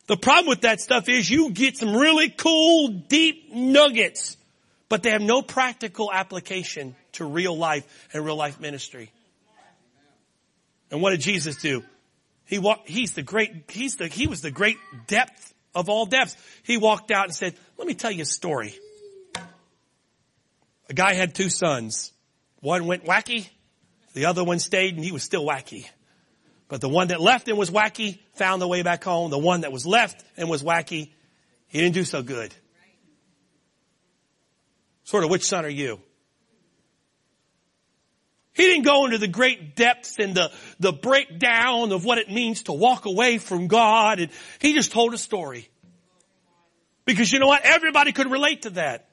[0.06, 4.38] The problem with that stuff is you get some really cool, deep nuggets,
[4.88, 9.10] but they have no practical application to real life and real life ministry.
[10.92, 11.84] And what did Jesus do?
[12.46, 14.78] He walked, he's the great, he's the, he was the great
[15.08, 16.36] depth of all depths.
[16.64, 18.76] He walked out and said, let me tell you a story.
[20.90, 22.12] A guy had two sons.
[22.60, 23.50] One went wacky.
[24.14, 25.88] The other one stayed and he was still wacky.
[26.68, 29.32] But the one that left and was wacky found the way back home.
[29.32, 31.12] The one that was left and was wacky,
[31.68, 32.54] he didn't do so good.
[35.04, 36.00] Sort of which son are you?
[38.54, 42.64] He didn't go into the great depths and the, the breakdown of what it means
[42.64, 44.20] to walk away from God.
[44.20, 45.70] And he just told a story.
[47.06, 47.62] Because you know what?
[47.64, 49.10] Everybody could relate to that.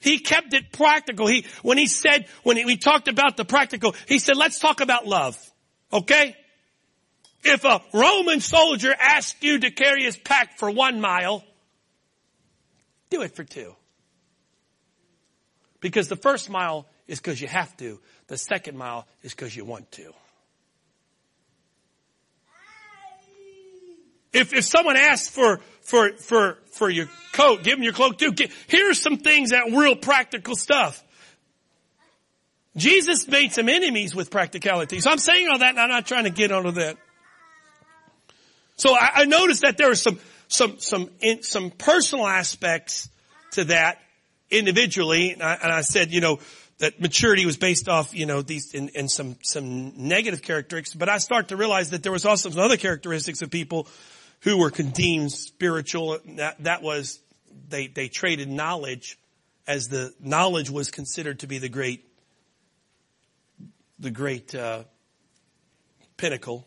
[0.00, 1.26] He kept it practical.
[1.26, 4.80] He, when he said, when he, we talked about the practical, he said, let's talk
[4.80, 5.38] about love.
[5.92, 6.36] Okay?
[7.44, 11.44] If a Roman soldier asks you to carry his pack for one mile,
[13.10, 13.74] do it for two.
[15.80, 18.00] Because the first mile is because you have to.
[18.28, 20.12] The second mile is because you want to.
[24.32, 28.32] If, if someone asks for, for, for, for your coat, give them your cloak too.
[28.66, 31.02] Here's some things that real practical stuff.
[32.76, 35.00] Jesus made some enemies with practicality.
[35.00, 36.98] So I'm saying all that and I'm not trying to get onto that.
[38.76, 43.08] So I, I noticed that there were some, some, some, in, some personal aspects
[43.52, 44.02] to that
[44.50, 45.32] individually.
[45.32, 46.40] And I, and I said, you know,
[46.78, 51.08] that maturity was based off, you know, these, and, and some, some negative characteristics, but
[51.08, 53.88] I start to realize that there was also some other characteristics of people
[54.40, 56.18] who were condemned spiritual.
[56.36, 57.20] That, that was,
[57.68, 59.18] they, they traded knowledge
[59.66, 62.04] as the knowledge was considered to be the great,
[63.98, 64.84] the great uh,
[66.16, 66.66] pinnacle,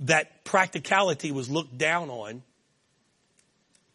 [0.00, 2.42] that practicality was looked down on.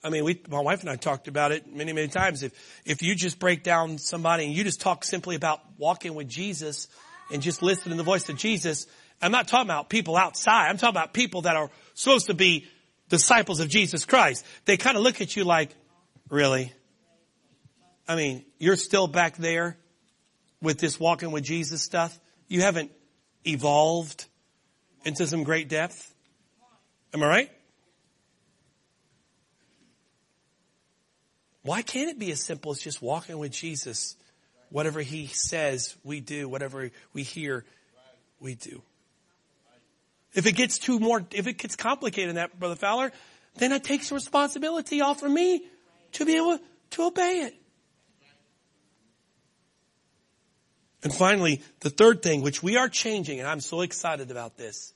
[0.07, 2.41] I mean, we, my wife and I talked about it many, many times.
[2.41, 2.53] If,
[2.85, 6.87] if you just break down somebody and you just talk simply about walking with Jesus
[7.29, 8.87] and just listening to the voice of Jesus,
[9.21, 10.69] I'm not talking about people outside.
[10.69, 12.67] I'm talking about people that are supposed to be
[13.09, 14.45] disciples of Jesus Christ.
[14.63, 15.75] They kind of look at you like,
[16.29, 16.71] really?
[18.07, 19.77] I mean, you're still back there
[20.61, 22.17] with this walking with Jesus stuff.
[22.47, 22.91] You haven't
[23.45, 24.23] evolved
[25.03, 26.13] into some great depth.
[27.13, 27.51] Am I right?
[31.67, 34.15] Why can't it be as simple as just walking with Jesus?
[34.69, 36.47] Whatever he says, we do.
[36.47, 37.65] Whatever we hear,
[38.39, 38.81] we do.
[40.33, 43.11] If it gets too more, if it gets complicated in that, Brother Fowler,
[43.57, 45.61] then it takes responsibility off of me
[46.13, 46.57] to be able
[46.91, 47.55] to obey it.
[51.03, 54.93] And finally, the third thing, which we are changing, and I'm so excited about this.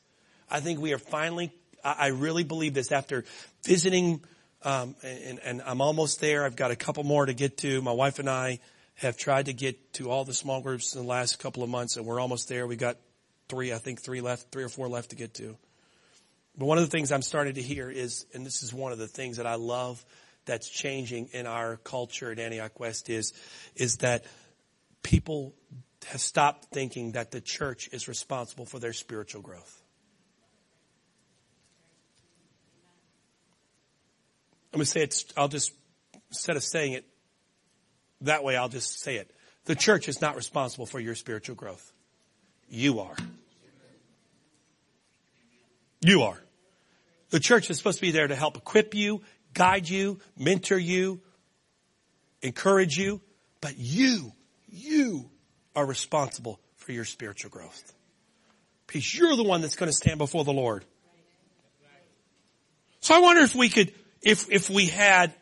[0.49, 1.51] I think we are finally,
[1.83, 3.25] I really believe this after
[3.65, 4.21] visiting,
[4.63, 6.45] um, and, and I'm almost there.
[6.45, 7.81] I've got a couple more to get to.
[7.81, 8.59] My wife and I
[8.95, 11.97] have tried to get to all the small groups in the last couple of months
[11.97, 12.67] and we're almost there.
[12.67, 12.97] We've got
[13.49, 15.57] three, I think three left, three or four left to get to.
[16.57, 18.97] But one of the things I'm starting to hear is, and this is one of
[18.97, 20.03] the things that I love
[20.45, 23.33] that's changing in our culture at Antioch West is,
[23.75, 24.25] is that
[25.03, 25.53] people
[26.07, 29.80] have stopped thinking that the church is responsible for their spiritual growth.
[34.73, 35.71] I'm going to say it, I'll just,
[36.29, 37.05] instead of saying it
[38.21, 39.29] that way, I'll just say it.
[39.65, 41.91] The church is not responsible for your spiritual growth.
[42.69, 43.15] You are.
[45.99, 46.41] You are.
[47.29, 49.21] The church is supposed to be there to help equip you,
[49.53, 51.21] guide you, mentor you,
[52.41, 53.21] encourage you,
[53.59, 54.31] but you,
[54.69, 55.29] you
[55.75, 57.93] are responsible for your spiritual growth.
[58.87, 60.83] Because you're the one that's going to stand before the Lord.
[62.99, 65.33] So I wonder if we could, if, if we had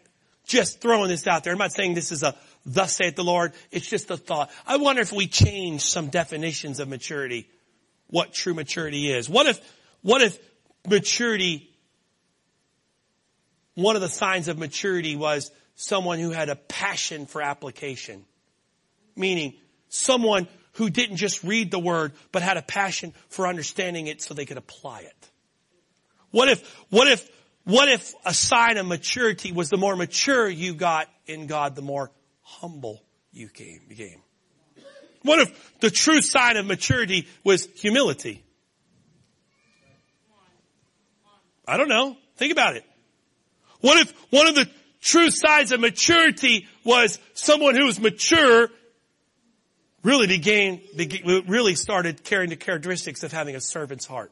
[0.45, 3.53] just throwing this out there, I'm not saying this is a thus saith the Lord,
[3.71, 4.51] it's just a thought.
[4.67, 7.49] I wonder if we change some definitions of maturity,
[8.07, 9.29] what true maturity is.
[9.29, 9.59] What if,
[10.01, 10.37] what if
[10.87, 11.69] maturity,
[13.75, 18.25] one of the signs of maturity was someone who had a passion for application.
[19.15, 19.53] Meaning
[19.87, 24.33] someone who didn't just read the word, but had a passion for understanding it so
[24.33, 25.29] they could apply it.
[26.31, 27.27] What if, what if,
[27.69, 31.81] what if a sign of maturity was the more mature you got in God, the
[31.81, 33.01] more humble
[33.31, 33.47] you
[33.87, 34.21] became?
[35.21, 38.43] What if the true sign of maturity was humility?
[41.67, 42.17] I don't know.
[42.37, 42.83] Think about it.
[43.81, 44.67] What if one of the
[45.01, 48.69] true signs of maturity was someone who was mature
[50.03, 50.81] really began,
[51.47, 54.31] really started carrying the characteristics of having a servant's heart.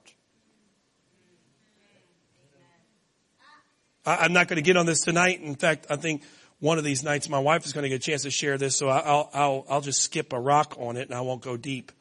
[4.07, 5.41] I, am not going to get on this tonight.
[5.41, 6.23] In fact, I think
[6.59, 8.77] one of these nights my wife is going to get a chance to share this,
[8.77, 11.91] so I'll, I'll, I'll just skip a rock on it and I won't go deep.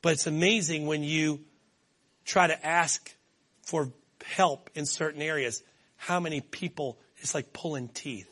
[0.00, 1.40] But it's amazing when you
[2.24, 3.14] try to ask
[3.62, 3.92] for
[4.24, 5.62] help in certain areas,
[5.96, 8.30] how many people, it's like pulling teeth.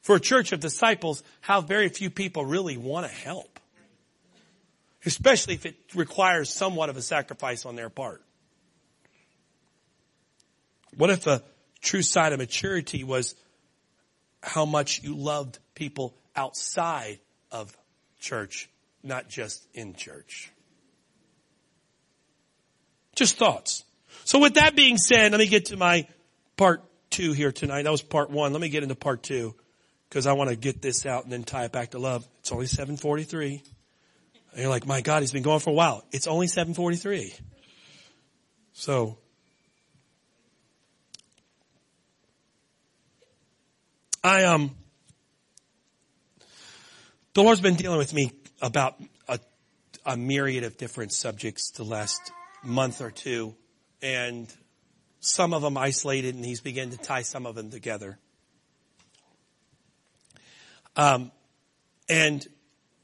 [0.00, 3.60] For a church of disciples, how very few people really want to help.
[5.04, 8.22] Especially if it requires somewhat of a sacrifice on their part.
[10.96, 11.42] What if a
[11.80, 13.34] true sign of maturity was
[14.42, 17.18] how much you loved people outside
[17.50, 17.76] of
[18.20, 18.68] church,
[19.02, 20.50] not just in church?
[23.14, 23.84] Just thoughts.
[24.24, 26.06] So with that being said, let me get to my
[26.56, 27.82] part two here tonight.
[27.82, 28.52] That was part one.
[28.52, 29.54] Let me get into part two
[30.08, 32.26] because I want to get this out and then tie it back to love.
[32.40, 33.62] It's only 743.
[34.52, 36.04] And you're like, my God, he's been going for a while.
[36.12, 37.34] It's only 743.
[38.72, 39.18] So,
[44.22, 44.74] I, um,
[47.34, 49.38] the Lord's been dealing with me about a,
[50.04, 52.32] a myriad of different subjects the last
[52.64, 53.54] month or two
[54.02, 54.52] and
[55.20, 58.18] some of them isolated and he's beginning to tie some of them together.
[60.96, 61.30] Um,
[62.08, 62.44] and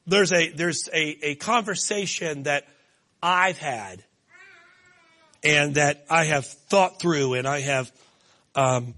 [0.08, 2.66] there's a, there's a, a conversation that
[3.22, 4.02] I've had
[5.44, 7.92] and that I have thought through and I have,
[8.56, 8.94] um,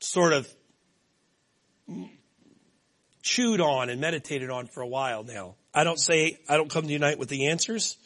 [0.00, 0.46] sort of
[3.24, 5.54] chewed on and meditated on for a while now.
[5.72, 7.96] I don't say, I don't come to unite with the answers.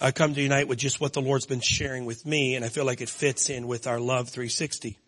[0.00, 2.68] I come to unite with just what the Lord's been sharing with me, and I
[2.68, 4.98] feel like it fits in with our Love 360.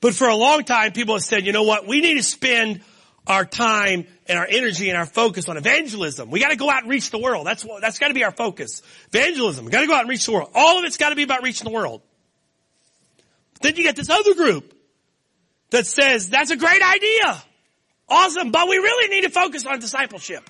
[0.00, 1.86] But for a long time, people have said, you know what?
[1.86, 2.80] We need to spend
[3.26, 6.30] our time and our energy and our focus on evangelism.
[6.30, 7.46] We gotta go out and reach the world.
[7.46, 8.80] That's what, that's gotta be our focus.
[9.12, 9.66] Evangelism.
[9.66, 10.50] We gotta go out and reach the world.
[10.54, 12.00] All of it's gotta be about reaching the world.
[13.60, 14.79] Then you get this other group
[15.70, 17.42] that says, that's a great idea.
[18.08, 20.48] Awesome, but we really need to focus on discipleship.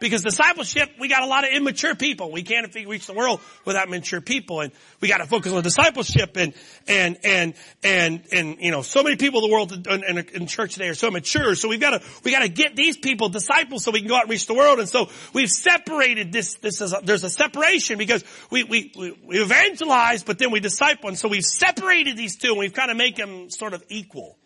[0.00, 2.32] Because discipleship, we got a lot of immature people.
[2.32, 4.60] We can't reach the world without mature people.
[4.60, 6.52] And we got to focus on discipleship and,
[6.88, 10.74] and, and, and, and, you know, so many people in the world in, in, church
[10.74, 11.54] today are so mature.
[11.54, 14.16] So we've got to, we got to get these people disciples so we can go
[14.16, 14.80] out and reach the world.
[14.80, 18.92] And so we've separated this, this is, a, there's a separation because we, we,
[19.24, 21.08] we evangelize, but then we disciple.
[21.08, 24.36] And so we've separated these two and we've kind of make them sort of equal.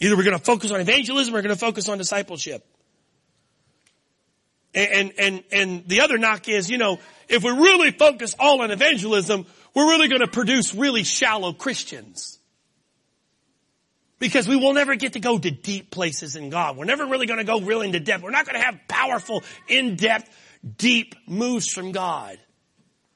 [0.00, 2.66] Either we're going to focus on evangelism or we're going to focus on discipleship.
[4.74, 6.98] And, and, and the other knock is, you know,
[7.28, 12.38] if we really focus all on evangelism, we're really going to produce really shallow Christians.
[14.20, 16.76] Because we will never get to go to deep places in God.
[16.76, 18.22] We're never really going to go real into depth.
[18.22, 20.28] We're not going to have powerful, in-depth,
[20.76, 22.38] deep moves from God.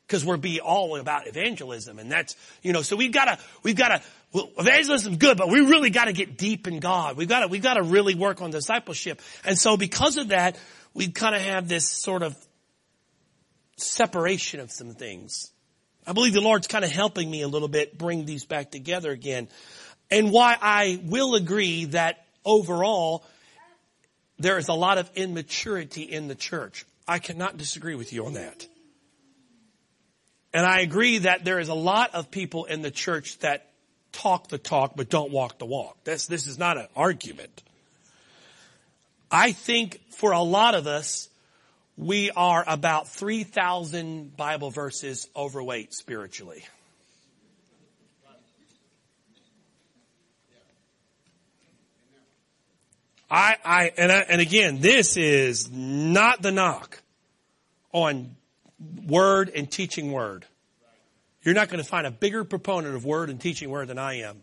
[0.07, 1.98] Because we're be all about evangelism.
[1.98, 4.02] And that's, you know, so we've got to, we've got to,
[4.32, 7.16] well, evangelism is good, but we really got to get deep in God.
[7.16, 9.22] We've got to, we've got to really work on discipleship.
[9.44, 10.59] And so because of that,
[10.95, 12.36] we kind of have this sort of
[13.76, 15.51] separation of some things.
[16.07, 19.11] I believe the Lord's kind of helping me a little bit bring these back together
[19.11, 19.49] again.
[20.11, 23.24] And why I will agree that overall
[24.38, 26.84] there is a lot of immaturity in the church.
[27.07, 28.66] I cannot disagree with you on that.
[30.53, 33.70] And I agree that there is a lot of people in the church that
[34.12, 36.05] talk the talk but don't walk the walk.
[36.05, 37.62] This, this is not an argument.
[39.31, 41.29] I think for a lot of us,
[41.97, 46.64] we are about 3,000 Bible verses overweight spiritually.
[53.31, 57.03] I, I, and I, and again, this is not the knock
[57.93, 58.37] on
[59.07, 60.45] word and teaching word.
[61.43, 64.20] You're not going to find a bigger proponent of word and teaching word than I
[64.20, 64.43] am.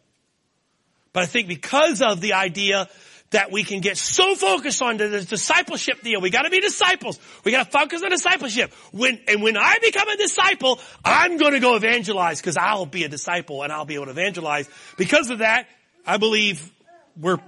[1.14, 2.90] But I think because of the idea
[3.32, 6.22] that we can get so focused on the discipleship deal.
[6.22, 7.20] We gotta be disciples.
[7.44, 8.74] We gotta focus on discipleship.
[8.92, 13.10] When, and when I become a disciple, I'm gonna go evangelize because I'll be a
[13.10, 14.70] disciple and I'll be able to evangelize.
[14.98, 15.68] Because of that,
[16.06, 16.72] I believe
[17.20, 17.40] we're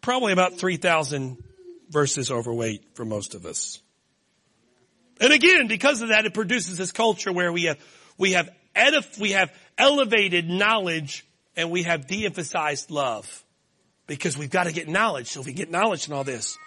[0.00, 1.42] probably about 3,000
[1.90, 3.80] verses overweight for most of us.
[5.20, 7.78] And again, because of that, it produces this culture where we have,
[8.18, 13.44] we have edif- we have elevated knowledge and we have de-emphasized love
[14.06, 15.28] because we've got to get knowledge.
[15.28, 16.58] So if we get knowledge and all this.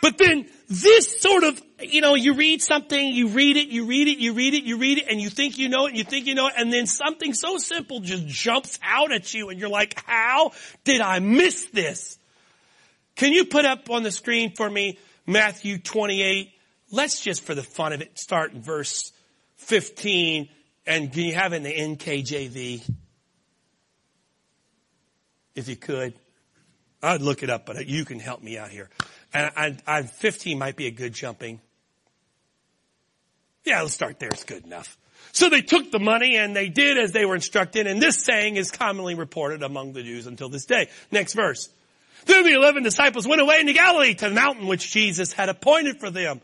[0.00, 4.06] But then this sort of, you know, you read something, you read it, you read
[4.06, 6.04] it, you read it, you read it, and you think you know it, and you
[6.04, 9.58] think you know it, and then something so simple just jumps out at you and
[9.58, 10.52] you're like, how
[10.84, 12.18] did I miss this?
[13.16, 16.52] Can you put up on the screen for me Matthew 28?
[16.92, 19.12] Let's just for the fun of it start in verse
[19.56, 20.48] 15
[20.86, 22.88] and can you have it in the NKJV?
[25.56, 26.14] If you could.
[27.02, 28.88] I'd look it up, but you can help me out here.
[29.32, 31.60] And I, I, 15 might be a good jumping.
[33.64, 34.30] Yeah, let's start there.
[34.30, 34.98] It's good enough.
[35.32, 38.56] So they took the money and they did as they were instructed, and this saying
[38.56, 40.88] is commonly reported among the Jews until this day.
[41.10, 41.68] Next verse.
[42.24, 46.00] Then the eleven disciples went away into Galilee to the mountain which Jesus had appointed
[46.00, 46.40] for them.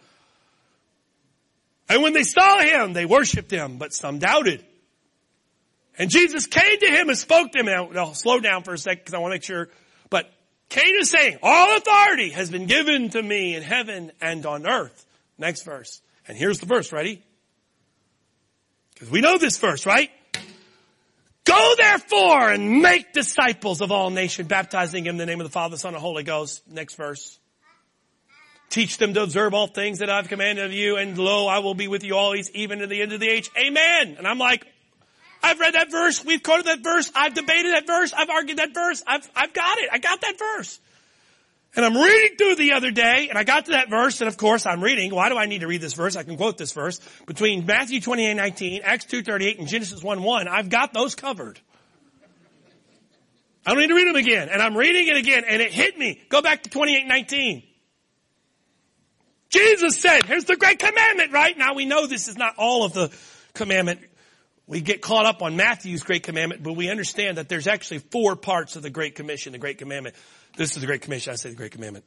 [1.88, 4.64] And when they saw him, they worshiped him, but some doubted.
[5.98, 7.66] And Jesus came to him and spoke to him.
[7.66, 9.68] Now, I'll slow down for a second because I want to make sure.
[10.68, 15.06] Cain is saying, all authority has been given to me in heaven and on earth.
[15.38, 16.00] Next verse.
[16.26, 17.22] And here's the verse, ready?
[18.94, 20.10] Because we know this verse, right?
[21.44, 25.52] Go therefore and make disciples of all nations, baptizing them in the name of the
[25.52, 26.62] Father, the Son, and Holy Ghost.
[26.68, 27.38] Next verse.
[28.70, 31.74] Teach them to observe all things that I've commanded of you, and lo, I will
[31.74, 33.50] be with you always, even to the end of the age.
[33.56, 34.16] Amen.
[34.16, 34.66] And I'm like,
[35.44, 36.24] I've read that verse.
[36.24, 37.12] We've quoted that verse.
[37.14, 38.14] I've debated that verse.
[38.14, 39.02] I've argued that verse.
[39.06, 39.90] I've, I've got it.
[39.92, 40.80] I got that verse.
[41.76, 44.38] And I'm reading through the other day, and I got to that verse, and of
[44.38, 45.14] course I'm reading.
[45.14, 46.16] Why do I need to read this verse?
[46.16, 46.98] I can quote this verse.
[47.26, 51.60] Between Matthew 28, 19, Acts 2, 38, and Genesis 1, 1, I've got those covered.
[53.66, 54.48] I don't need to read them again.
[54.50, 56.22] And I'm reading it again, and it hit me.
[56.30, 57.62] Go back to 28, 19.
[59.50, 61.58] Jesus said, here's the great commandment, right?
[61.58, 63.12] Now we know this is not all of the
[63.52, 64.00] commandment
[64.66, 68.34] we get caught up on Matthew's great commandment, but we understand that there's actually four
[68.34, 70.14] parts of the great commission, the great commandment.
[70.56, 71.32] This is the great commission.
[71.32, 72.04] I say the great commandment.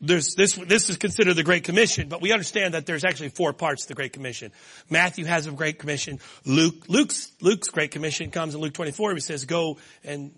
[0.00, 3.52] there's this, this is considered the Great Commission, but we understand that there's actually four
[3.52, 4.50] parts to the Great Commission.
[4.90, 6.18] Matthew has a Great Commission.
[6.44, 9.14] Luke, Luke's, Luke's Great Commission comes in Luke 24.
[9.14, 10.32] He says, go and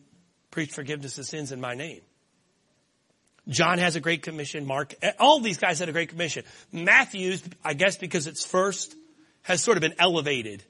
[0.51, 2.01] preach forgiveness of sins in my name.
[3.49, 4.67] John has a Great Commission.
[4.67, 6.45] Mark, all these guys had a Great Commission.
[6.73, 8.95] Matthew's, I guess because it's first,
[9.43, 10.63] has sort of been elevated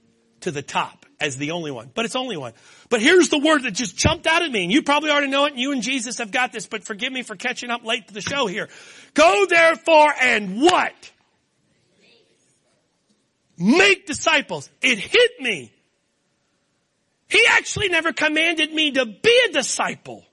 [0.45, 2.53] to the top as the only one, but it's only one.
[2.91, 5.47] But here's the word that just jumped out at me, and you probably already know
[5.47, 8.09] it, and you and Jesus have got this, but forgive me for catching up late
[8.09, 8.69] to the show here.
[9.15, 11.13] Go therefore and what?
[13.57, 14.69] Make disciples.
[14.83, 15.73] It hit me.
[17.29, 20.25] He actually never commanded me to be a disciple.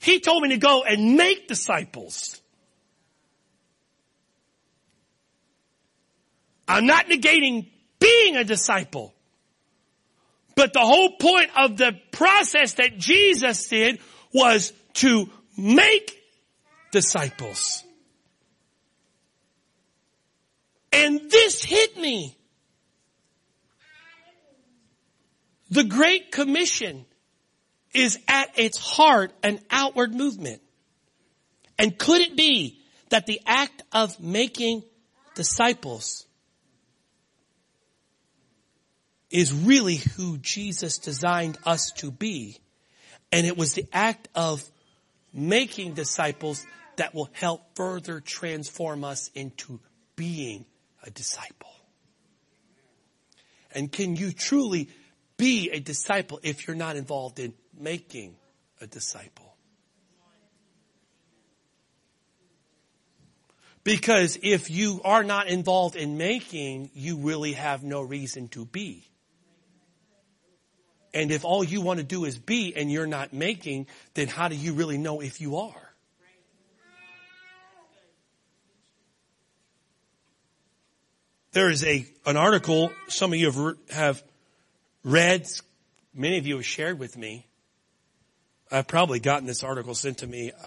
[0.00, 2.40] He told me to go and make disciples.
[6.66, 7.71] I'm not negating
[8.02, 9.14] being a disciple.
[10.54, 14.00] But the whole point of the process that Jesus did
[14.34, 16.18] was to make
[16.90, 17.82] disciples.
[20.92, 22.36] And this hit me.
[25.70, 27.06] The Great Commission
[27.94, 30.60] is at its heart an outward movement.
[31.78, 32.78] And could it be
[33.08, 34.82] that the act of making
[35.34, 36.26] disciples
[39.32, 42.58] is really who Jesus designed us to be.
[43.32, 44.62] And it was the act of
[45.32, 46.64] making disciples
[46.96, 49.80] that will help further transform us into
[50.16, 50.66] being
[51.02, 51.70] a disciple.
[53.74, 54.90] And can you truly
[55.38, 58.36] be a disciple if you're not involved in making
[58.82, 59.56] a disciple?
[63.82, 69.08] Because if you are not involved in making, you really have no reason to be.
[71.14, 74.48] And if all you want to do is be and you're not making, then how
[74.48, 75.92] do you really know if you are?
[81.52, 84.22] There is a, an article some of you have, have
[85.04, 85.46] read,
[86.14, 87.46] many of you have shared with me.
[88.70, 90.66] I've probably gotten this article sent to me, uh,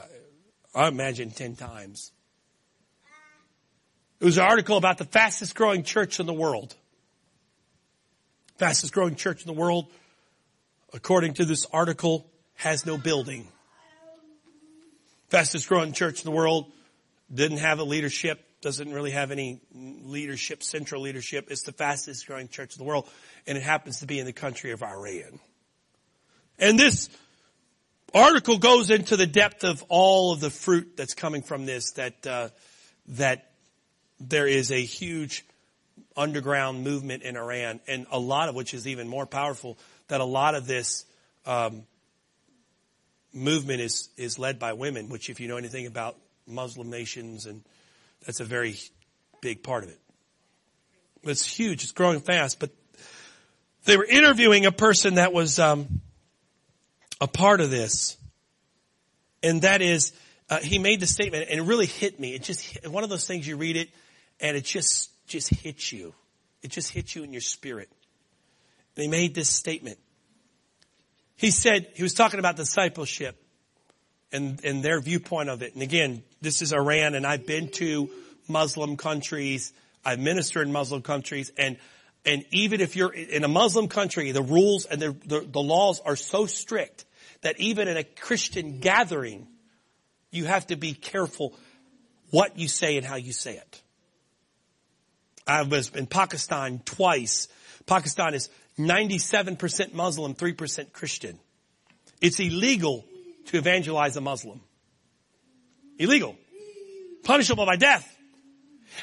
[0.75, 2.11] I imagine 10 times.
[4.19, 6.75] It was an article about the fastest growing church in the world.
[8.57, 9.87] Fastest growing church in the world
[10.95, 12.25] according to this article,
[12.55, 13.47] has no building.
[15.27, 16.71] Fastest growing church in the world
[17.31, 21.47] didn't have a leadership, doesn't really have any leadership, central leadership.
[21.51, 23.09] It's the fastest growing church in the world,
[23.45, 25.39] and it happens to be in the country of Iran.
[26.57, 27.09] And this
[28.13, 32.25] article goes into the depth of all of the fruit that's coming from this, that,
[32.25, 32.49] uh,
[33.07, 33.51] that
[34.21, 35.43] there is a huge
[36.15, 39.77] underground movement in Iran, and a lot of which is even more powerful
[40.07, 41.05] that a lot of this
[41.45, 41.83] um,
[43.33, 46.15] movement is is led by women, which, if you know anything about
[46.47, 47.63] Muslim nations, and
[48.25, 48.77] that's a very
[49.41, 49.99] big part of it.
[51.23, 51.83] It's huge.
[51.83, 52.59] It's growing fast.
[52.59, 52.71] But
[53.85, 56.01] they were interviewing a person that was um,
[57.19, 58.17] a part of this,
[59.43, 60.11] and that is
[60.49, 62.33] uh, he made the statement, and it really hit me.
[62.33, 63.89] It just hit, one of those things you read it,
[64.39, 66.13] and it just just hits you.
[66.61, 67.89] It just hits you in your spirit.
[68.95, 69.99] And he made this statement.
[71.35, 73.35] He said, he was talking about discipleship
[74.31, 75.73] and, and their viewpoint of it.
[75.73, 78.09] And again, this is Iran and I've been to
[78.47, 79.73] Muslim countries.
[80.03, 81.77] I've ministered in Muslim countries and
[82.27, 85.99] and even if you're in a Muslim country, the rules and the, the, the, laws
[85.99, 87.05] are so strict
[87.41, 89.47] that even in a Christian gathering,
[90.31, 91.53] you have to be careful
[92.31, 93.81] what you say and how you say it.
[95.45, 97.47] I was in Pakistan twice.
[97.85, 101.39] Pakistan is 97% Muslim, 3% Christian.
[102.21, 103.05] It's illegal
[103.47, 104.61] to evangelize a Muslim.
[105.97, 106.35] Illegal.
[107.23, 108.11] Punishable by death.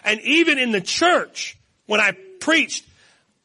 [0.05, 1.57] And even in the church,
[1.87, 2.85] when I preached,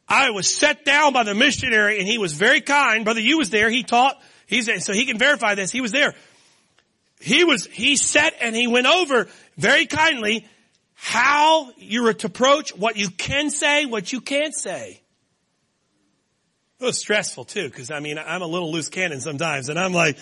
[0.08, 3.04] I was set down by the missionary and he was very kind.
[3.04, 3.70] Brother Yu was there.
[3.70, 5.72] He taught, he's, so he can verify this.
[5.72, 6.14] He was there.
[7.20, 10.48] He was, he sat and he went over very kindly
[10.94, 15.02] how you to approach what you can say, what you can't say.
[16.80, 19.94] It was stressful too, because I mean, I'm a little loose cannon sometimes, and I'm
[19.94, 20.18] like,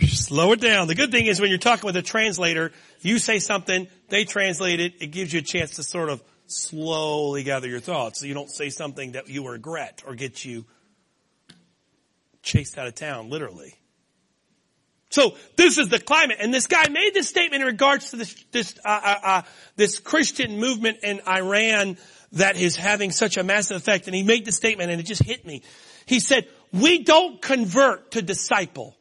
[0.00, 0.86] slow it down.
[0.86, 4.80] The good thing is when you're talking with a translator, you say something, they translate
[4.80, 8.32] it, it gives you a chance to sort of slowly gather your thoughts, so you
[8.32, 10.64] don't say something that you regret or get you
[12.42, 13.74] chased out of town, literally.
[15.10, 18.34] So this is the climate, and this guy made this statement in regards to this
[18.50, 19.42] this uh, uh, uh,
[19.76, 21.98] this Christian movement in Iran
[22.32, 24.06] that is having such a massive effect.
[24.06, 25.62] And he made the statement and it just hit me.
[26.06, 28.96] He said, we don't convert to disciple.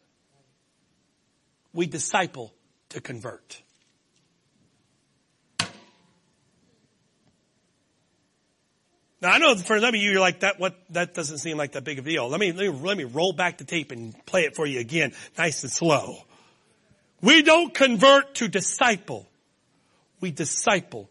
[1.73, 2.53] We disciple
[2.89, 3.61] to convert.
[9.21, 10.59] Now I know for some of you, you're like that.
[10.59, 12.27] What that doesn't seem like that big of a deal.
[12.27, 14.79] Let me let me, let me roll back the tape and play it for you
[14.79, 16.15] again, nice and slow.
[17.21, 19.29] We don't convert to disciple.
[20.19, 21.07] We disciple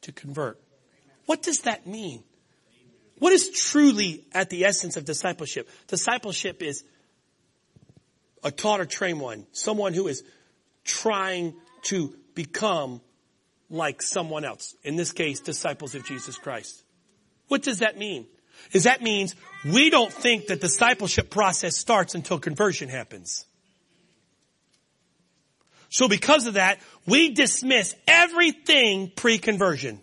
[0.00, 0.61] to convert.
[1.32, 2.22] What does that mean?
[3.18, 5.66] What is truly at the essence of discipleship?
[5.86, 6.84] Discipleship is
[8.44, 10.24] a taught or trained one, someone who is
[10.84, 11.54] trying
[11.84, 13.00] to become
[13.70, 14.76] like someone else.
[14.82, 16.84] In this case, disciples of Jesus Christ.
[17.48, 18.26] What does that mean?
[18.72, 23.46] Is that means we don't think the discipleship process starts until conversion happens.
[25.88, 30.02] So because of that, we dismiss everything pre-conversion.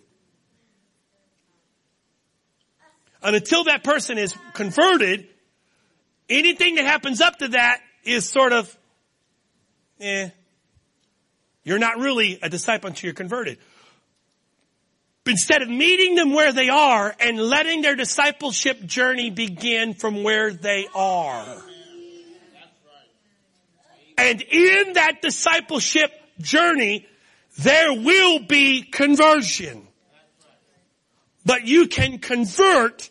[3.22, 5.26] And until that person is converted,
[6.28, 8.78] anything that happens up to that is sort of,
[10.00, 10.30] eh,
[11.64, 13.58] you're not really a disciple until you're converted.
[15.26, 20.50] Instead of meeting them where they are and letting their discipleship journey begin from where
[20.52, 21.62] they are.
[24.16, 26.10] And in that discipleship
[26.40, 27.06] journey,
[27.58, 29.86] there will be conversion.
[31.50, 33.10] But you can convert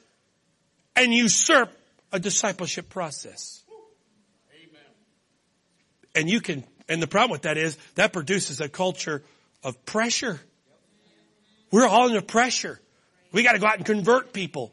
[0.95, 1.73] and usurp
[2.13, 3.65] a discipleship process.
[4.55, 4.81] Amen.
[6.15, 9.23] And you can, and the problem with that is that produces a culture
[9.61, 10.39] of pressure.
[11.69, 12.79] We're all under pressure.
[13.33, 14.71] We gotta go out and convert people.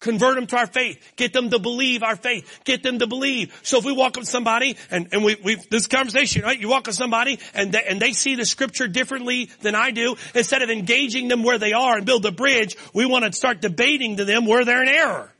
[0.00, 0.98] Convert them to our faith.
[1.16, 2.60] Get them to believe our faith.
[2.64, 3.58] Get them to believe.
[3.62, 6.58] So if we walk up to somebody and, and we, we, this conversation, right?
[6.58, 9.90] You walk up to somebody and they, and they see the scripture differently than I
[9.90, 10.16] do.
[10.34, 13.60] Instead of engaging them where they are and build a bridge, we want to start
[13.60, 15.30] debating to them where they're in error.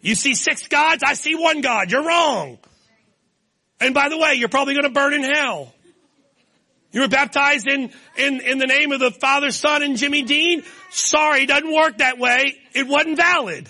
[0.00, 1.90] You see six gods, I see one God.
[1.90, 2.58] You're wrong.
[3.80, 5.74] And by the way, you're probably going to burn in hell.
[6.90, 10.62] You were baptized in, in, in the name of the Father, Son, and Jimmy Dean?
[10.90, 12.58] Sorry, doesn't work that way.
[12.72, 13.68] It wasn't valid.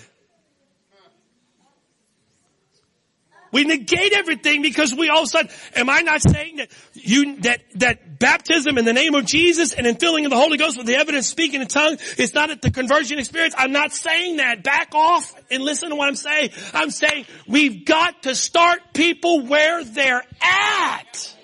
[3.51, 7.37] We negate everything because we all of a sudden, am I not saying that you,
[7.41, 10.77] that, that baptism in the name of Jesus and in filling of the Holy Ghost
[10.77, 13.55] with the evidence speaking in tongue is not at the conversion experience?
[13.57, 14.63] I'm not saying that.
[14.63, 16.51] Back off and listen to what I'm saying.
[16.73, 21.35] I'm saying we've got to start people where they're at.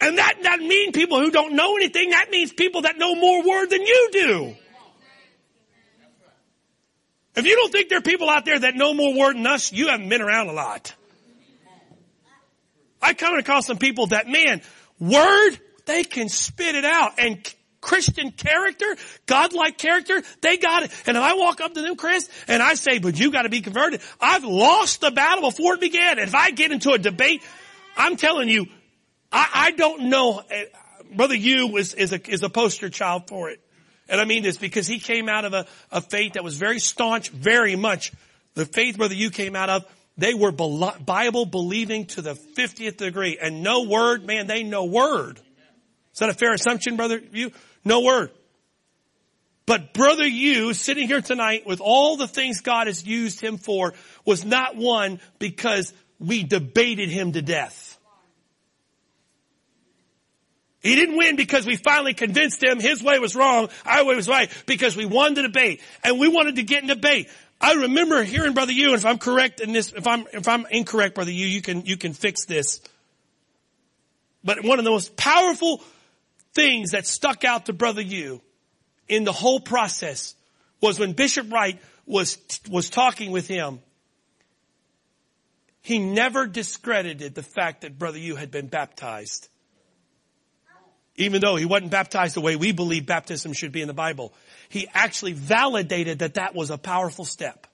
[0.00, 2.10] And that doesn't mean people who don't know anything.
[2.10, 4.56] That means people that know more word than you do.
[7.34, 9.72] If you don't think there are people out there that know more word than us,
[9.72, 10.94] you haven't been around a lot.
[13.00, 14.60] I come across some people that, man,
[14.98, 15.50] word,
[15.86, 17.12] they can spit it out.
[17.18, 18.96] And Christian character,
[19.26, 20.92] godlike character, they got it.
[21.06, 23.60] And if I walk up to them, Chris, and I say, but you gotta be
[23.60, 26.18] converted, I've lost the battle before it began.
[26.18, 27.42] And if I get into a debate,
[27.96, 28.66] I'm telling you,
[29.32, 30.64] I, I don't know, eh,
[31.14, 33.60] Brother Yu is, is a, is a poster child for it.
[34.08, 36.78] And I mean this because he came out of a, a faith that was very
[36.78, 38.12] staunch, very much.
[38.54, 43.38] The faith Brother Yu came out of, they were Bible believing to the 50th degree.
[43.40, 45.38] And no word, man, they know word.
[46.12, 47.52] Is that a fair assumption, Brother Yu?
[47.84, 48.32] No word.
[49.66, 53.92] But Brother Yu sitting here tonight with all the things God has used him for,
[54.24, 57.87] was not one because we debated him to death.
[60.80, 64.28] He didn't win because we finally convinced him his way was wrong, our way was
[64.28, 65.80] right, because we won the debate.
[66.04, 67.28] And we wanted to get in debate.
[67.60, 70.66] I remember hearing Brother Yu, and if I'm correct in this, if I'm, if I'm
[70.70, 72.80] incorrect, Brother Yu, you can, you can fix this.
[74.44, 75.82] But one of the most powerful
[76.54, 78.40] things that stuck out to Brother Yu
[79.08, 80.36] in the whole process
[80.80, 82.38] was when Bishop Wright was,
[82.70, 83.80] was talking with him.
[85.80, 89.48] He never discredited the fact that Brother Yu had been baptized
[91.18, 94.32] even though he wasn't baptized the way we believe baptism should be in the Bible.
[94.68, 97.66] He actually validated that that was a powerful step.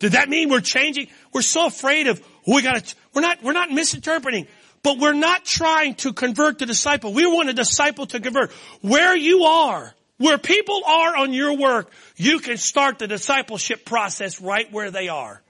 [0.00, 1.06] Did that mean we're changing?
[1.32, 2.82] We're so afraid of, we gotta,
[3.14, 4.48] we're not, we're not misinterpreting,
[4.82, 7.12] but we're not trying to convert the disciple.
[7.12, 8.50] We want a disciple to convert.
[8.80, 14.40] Where you are, where people are on your work, you can start the discipleship process
[14.40, 15.41] right where they are.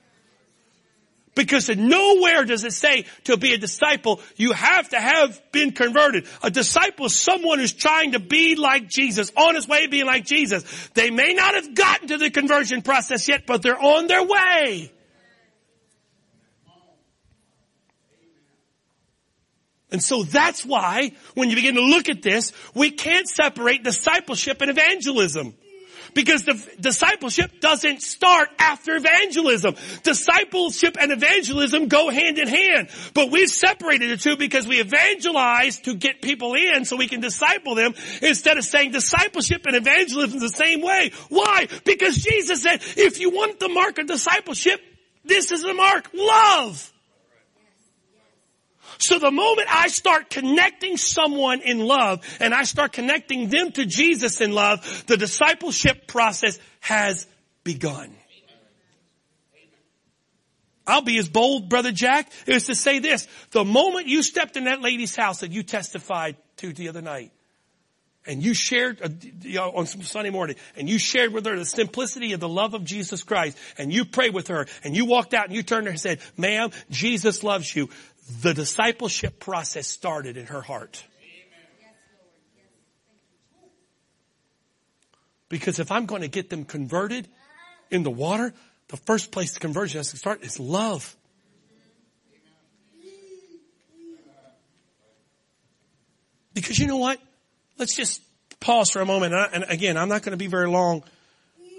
[1.35, 6.26] Because nowhere does it say to be a disciple, you have to have been converted.
[6.43, 10.05] A disciple is someone who's trying to be like Jesus, on his way to being
[10.05, 10.91] like Jesus.
[10.95, 14.93] They may not have gotten to the conversion process yet, but they're on their way.
[19.91, 24.61] And so that's why when you begin to look at this, we can't separate discipleship
[24.61, 25.55] and evangelism.
[26.14, 29.76] Because the discipleship doesn't start after evangelism.
[30.02, 32.88] Discipleship and evangelism go hand in hand.
[33.14, 37.20] But we've separated the two because we evangelize to get people in so we can
[37.20, 41.12] disciple them instead of saying discipleship and evangelism the same way.
[41.28, 41.68] Why?
[41.84, 44.80] Because Jesus said, if you want the mark of discipleship,
[45.24, 46.10] this is the mark.
[46.12, 46.92] Love.
[48.99, 53.86] So the moment I start connecting someone in love and I start connecting them to
[53.86, 57.26] Jesus in love, the discipleship process has
[57.64, 58.14] begun.
[60.86, 63.28] I'll be as bold, Brother Jack, is to say this.
[63.53, 67.30] The moment you stepped in that lady's house that you testified to the other night,
[68.26, 69.09] and you shared uh,
[69.45, 72.84] know, on Sunday morning, and you shared with her the simplicity of the love of
[72.84, 75.90] Jesus Christ, and you prayed with her, and you walked out and you turned to
[75.90, 77.88] her and said, ma'am, Jesus loves you
[78.41, 81.05] the discipleship process started in her heart.
[85.49, 87.28] Because if I'm going to get them converted
[87.91, 88.55] in the water,
[88.89, 91.14] the first place the conversion has to start is love.
[96.55, 97.20] Because you know what?
[97.78, 98.22] Let's just
[98.61, 99.35] pause for a moment.
[99.35, 101.03] And again, I'm not going to be very long.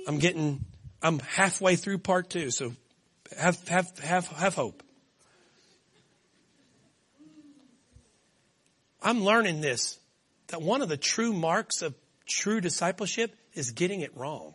[0.08, 0.66] I'm getting,
[1.01, 2.74] I'm halfway through part two, so
[3.39, 4.82] have, have, have, have hope.
[9.04, 9.99] I'm learning this,
[10.47, 11.93] that one of the true marks of
[12.26, 14.54] true discipleship is getting it wrong.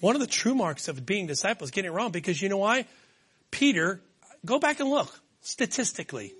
[0.00, 2.58] One of the true marks of being disciples is getting it wrong because you know
[2.58, 2.86] why?
[3.50, 4.02] Peter,
[4.44, 5.08] go back and look
[5.40, 6.34] statistically.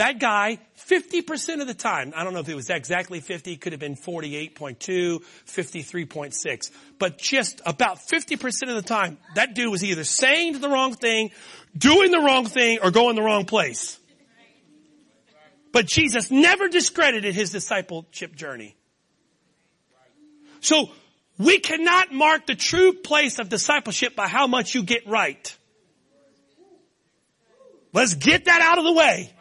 [0.00, 3.74] That guy, 50% of the time, I don't know if it was exactly 50, could
[3.74, 10.04] have been 48.2, 53.6, but just about 50% of the time, that dude was either
[10.04, 11.32] saying the wrong thing,
[11.76, 13.98] doing the wrong thing, or going the wrong place.
[15.70, 18.76] But Jesus never discredited his discipleship journey.
[20.60, 20.88] So,
[21.36, 25.54] we cannot mark the true place of discipleship by how much you get right.
[27.92, 29.34] Let's get that out of the way.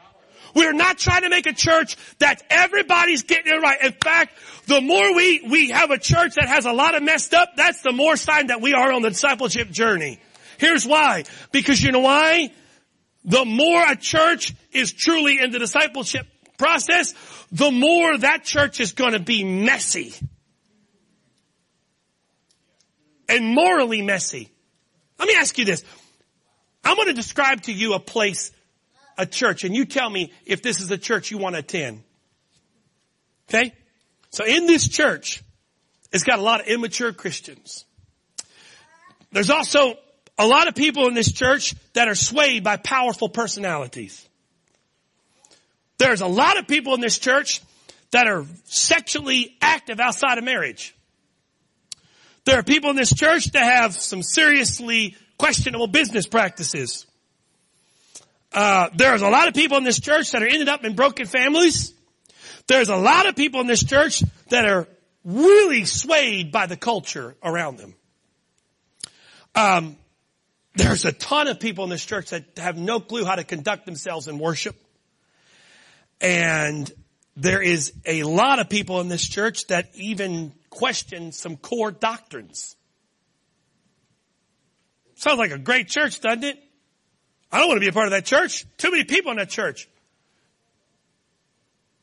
[0.55, 3.81] We're not trying to make a church that everybody's getting it right.
[3.81, 4.33] In fact,
[4.65, 7.81] the more we, we have a church that has a lot of messed up, that's
[7.81, 10.19] the more sign that we are on the discipleship journey.
[10.57, 11.23] Here's why.
[11.51, 12.51] Because you know why?
[13.25, 16.27] The more a church is truly in the discipleship
[16.57, 17.13] process,
[17.51, 20.13] the more that church is going to be messy.
[23.27, 24.49] And morally messy.
[25.17, 25.83] Let me ask you this.
[26.83, 28.51] I'm going to describe to you a place
[29.19, 32.01] a church and you tell me if this is a church you want to attend.
[33.49, 33.73] Okay?
[34.31, 35.43] So in this church,
[36.11, 37.85] it's got a lot of immature Christians.
[39.31, 39.95] There's also
[40.37, 44.25] a lot of people in this church that are swayed by powerful personalities.
[45.97, 47.61] There's a lot of people in this church
[48.11, 50.95] that are sexually active outside of marriage.
[52.45, 57.05] There are people in this church that have some seriously questionable business practices.
[58.51, 61.25] Uh, there's a lot of people in this church that are ended up in broken
[61.25, 61.93] families.
[62.67, 64.87] There's a lot of people in this church that are
[65.23, 67.95] really swayed by the culture around them.
[69.55, 69.97] Um,
[70.75, 73.85] there's a ton of people in this church that have no clue how to conduct
[73.85, 74.75] themselves in worship.
[76.21, 76.91] And
[77.35, 82.75] there is a lot of people in this church that even question some core doctrines.
[85.15, 86.63] Sounds like a great church, doesn't it?
[87.51, 88.65] I don't want to be a part of that church.
[88.77, 89.89] Too many people in that church.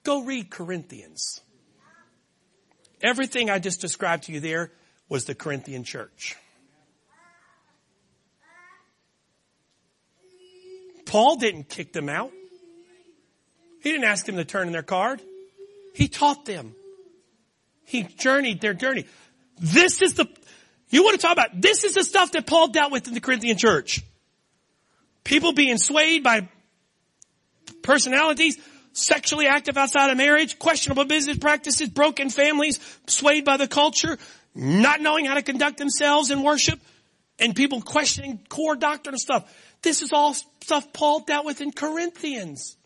[0.02, 1.40] Go read Corinthians.
[3.02, 4.72] Everything I just described to you there
[5.08, 6.36] was the Corinthian church.
[11.04, 12.32] Paul didn't kick them out.
[13.82, 15.22] He didn't ask them to turn in their card.
[15.94, 16.74] He taught them.
[17.84, 19.06] He journeyed their journey.
[19.60, 20.26] This is the,
[20.90, 23.20] you want to talk about, this is the stuff that Paul dealt with in the
[23.20, 24.02] Corinthian church.
[25.26, 26.48] People being swayed by
[27.82, 28.56] personalities,
[28.92, 34.18] sexually active outside of marriage, questionable business practices, broken families, swayed by the culture,
[34.54, 36.78] not knowing how to conduct themselves in worship,
[37.40, 39.52] and people questioning core doctrine and stuff.
[39.82, 42.76] This is all stuff Paul dealt with in Corinthians.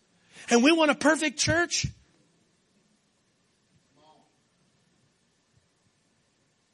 [0.48, 1.86] And we want a perfect church?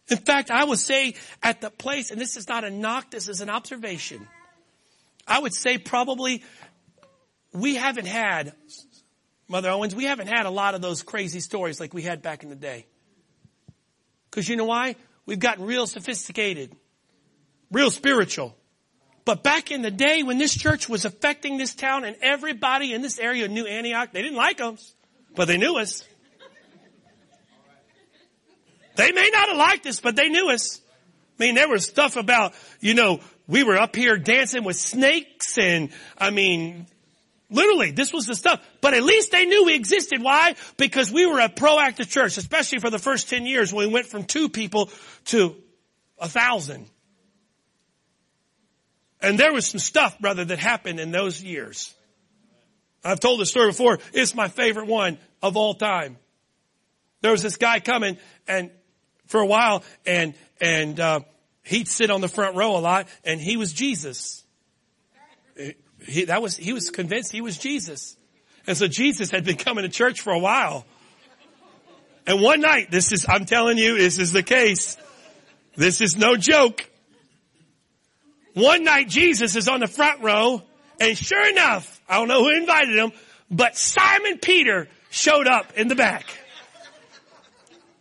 [0.09, 3.29] In fact, I would say at the place, and this is not a knock, this
[3.29, 4.29] is an observation.
[5.27, 6.43] I would say probably
[7.53, 8.53] we haven't had,
[9.49, 12.43] Mother Owens, we haven't had a lot of those crazy stories like we had back
[12.43, 12.87] in the day.
[14.31, 14.97] Cause you know why?
[15.25, 16.77] We've gotten real sophisticated,
[17.73, 18.55] real spiritual.
[19.25, 23.03] But back in the day when this church was affecting this town and everybody in
[23.03, 24.95] this area knew Antioch, they didn't like us,
[25.35, 26.05] but they knew us.
[28.95, 30.81] They may not have liked us, but they knew us.
[31.39, 35.59] I mean, there was stuff about, you know, we were up here dancing with snakes
[35.59, 36.87] and, I mean,
[37.51, 38.61] literally, this was the stuff.
[38.81, 40.23] But at least they knew we existed.
[40.23, 40.57] Why?
[40.77, 44.07] Because we were a proactive church, especially for the first 10 years when we went
[44.07, 44.91] from two people
[45.27, 45.55] to
[46.19, 46.87] a thousand.
[49.21, 51.95] And there was some stuff, brother, that happened in those years.
[53.05, 53.99] I've told this story before.
[54.13, 56.19] It's my favorite one of all time.
[57.23, 58.71] There was this guy coming and
[59.27, 61.21] for a while and, and, uh,
[61.67, 64.45] he'd sit on the front row a lot and he was Jesus.
[66.07, 68.17] He, that was, he was convinced he was Jesus.
[68.67, 70.85] And so Jesus had been coming to church for a while.
[72.27, 74.97] And one night, this is, I'm telling you, this is the case.
[75.77, 76.89] This is no joke.
[78.55, 80.63] One night Jesus is on the front row
[81.01, 83.13] and sure enough, I don't know who invited him,
[83.51, 86.27] but Simon Peter showed up in the back.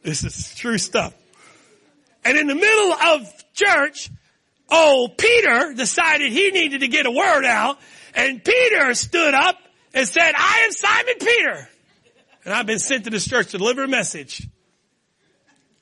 [0.01, 1.13] This is true stuff.
[2.23, 4.09] And in the middle of church,
[4.69, 7.79] oh, Peter decided he needed to get a word out
[8.15, 9.57] and Peter stood up
[9.93, 11.69] and said, I am Simon Peter.
[12.45, 14.47] And I've been sent to this church to deliver a message.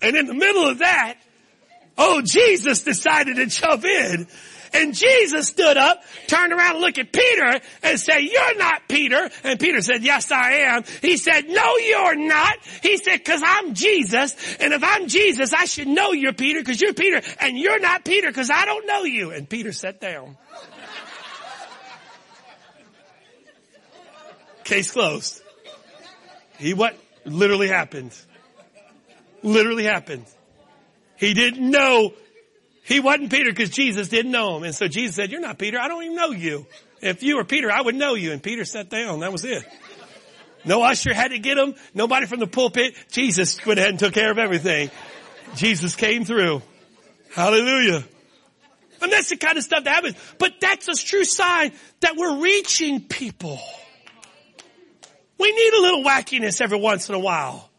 [0.02, 1.20] And in the middle of that,
[1.98, 4.28] oh, Jesus decided to jump in
[4.74, 9.30] and Jesus stood up, turned around and looked at Peter and said, you're not Peter.
[9.44, 10.84] And Peter said, yes, I am.
[11.02, 12.58] He said, no, you're not.
[12.82, 14.36] He said, cause I'm Jesus.
[14.60, 18.06] And if I'm Jesus, I should know you're Peter cause you're Peter and you're not
[18.06, 19.32] Peter cause I don't know you.
[19.32, 20.38] And Peter sat down.
[24.64, 25.42] Case closed.
[26.58, 28.18] He what literally happened.
[29.42, 30.26] Literally happened.
[31.18, 32.14] He didn't know
[32.84, 34.64] he wasn't Peter because Jesus didn't know him.
[34.64, 35.80] And so Jesus said, you're not Peter.
[35.80, 36.66] I don't even know you.
[37.02, 38.32] If you were Peter, I would know you.
[38.32, 39.22] And Peter sat down.
[39.22, 39.64] That was it.
[40.66, 41.76] No usher had to get him.
[41.94, 42.96] Nobody from the pulpit.
[43.12, 44.92] Jesus went ahead and took care of everything.
[45.56, 46.62] Jesus came through.
[47.34, 48.04] Hallelujah.
[49.02, 50.16] And that's the kind of stuff that happens.
[50.38, 53.60] But that's a true sign that we're reaching people.
[55.38, 57.70] We need a little wackiness every once in a while.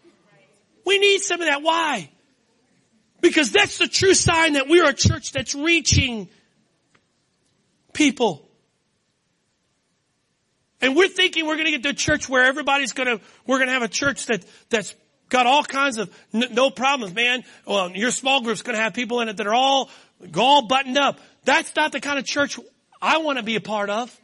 [0.84, 1.62] We need some of that.
[1.62, 2.10] Why?
[3.24, 6.28] Because that's the true sign that we're a church that's reaching
[7.94, 8.46] people.
[10.82, 13.56] And we're thinking we're going to get to a church where everybody's going to, we're
[13.56, 14.94] going to have a church that, that's
[15.30, 17.44] got all kinds of n- no problems, man.
[17.66, 19.88] Well, your small group's going to have people in it that are all,
[20.36, 21.18] all buttoned up.
[21.44, 22.60] That's not the kind of church
[23.00, 24.14] I want to be a part of.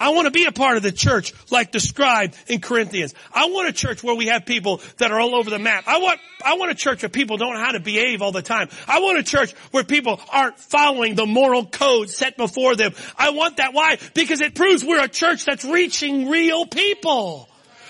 [0.00, 3.14] I want to be a part of the church like described in Corinthians.
[3.32, 5.84] I want a church where we have people that are all over the map.
[5.86, 8.42] I want, I want a church where people don't know how to behave all the
[8.42, 8.68] time.
[8.86, 12.92] I want a church where people aren't following the moral code set before them.
[13.16, 13.74] I want that.
[13.74, 13.98] Why?
[14.14, 17.48] Because it proves we're a church that's reaching real people.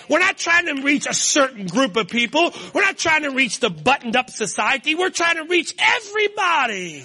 [0.09, 2.53] We're not trying to reach a certain group of people.
[2.73, 4.95] We're not trying to reach the buttoned up society.
[4.95, 7.05] We're trying to reach everybody.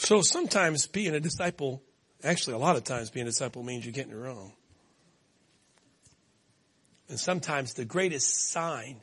[0.00, 1.82] So sometimes being a disciple,
[2.24, 4.54] actually a lot of times being a disciple means you're getting it wrong.
[7.10, 9.02] And sometimes the greatest sign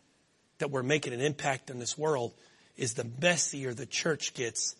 [0.58, 2.34] that we're making an impact in this world
[2.78, 4.76] is the messier the church gets,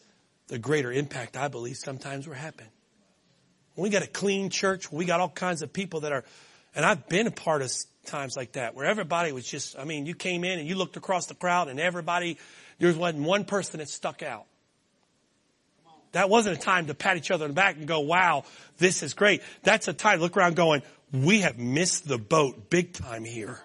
[0.48, 2.68] the greater impact I believe sometimes we're having.
[3.76, 6.24] When we got a clean church, we got all kinds of people that are,
[6.76, 7.72] and I've been a part of
[8.08, 10.98] times like that where everybody was just, I mean, you came in and you looked
[10.98, 12.40] across the crowd and everybody,
[12.80, 14.48] there wasn't one person that stuck out.
[16.14, 18.44] That wasn't a time to pat each other on the back and go, wow,
[18.78, 19.42] this is great.
[19.64, 20.82] That's a time to look around going,
[21.12, 23.60] we have missed the boat big time here.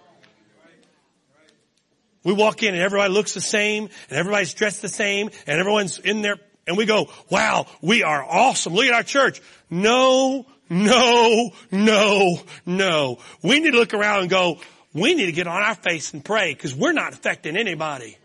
[2.24, 5.98] We walk in and everybody looks the same and everybody's dressed the same and everyone's
[5.98, 6.36] in there
[6.66, 8.74] and we go, wow, we are awesome.
[8.74, 9.40] Look at our church.
[9.68, 13.18] No, no, no, no.
[13.42, 14.58] We need to look around and go,
[14.94, 18.16] we need to get on our face and pray because we're not affecting anybody.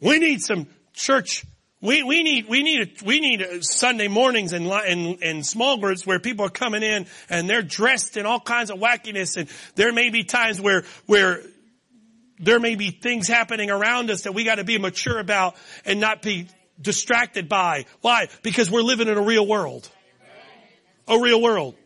[0.00, 1.44] We need some church.
[1.82, 6.20] We, we need, we need, we need Sunday mornings and, and, and small groups where
[6.20, 10.10] people are coming in and they're dressed in all kinds of wackiness and there may
[10.10, 11.42] be times where, where
[12.38, 16.00] there may be things happening around us that we got to be mature about and
[16.00, 16.48] not be
[16.80, 17.86] distracted by.
[18.00, 18.28] Why?
[18.42, 19.88] Because we're living in a real world.
[21.08, 21.76] A real world.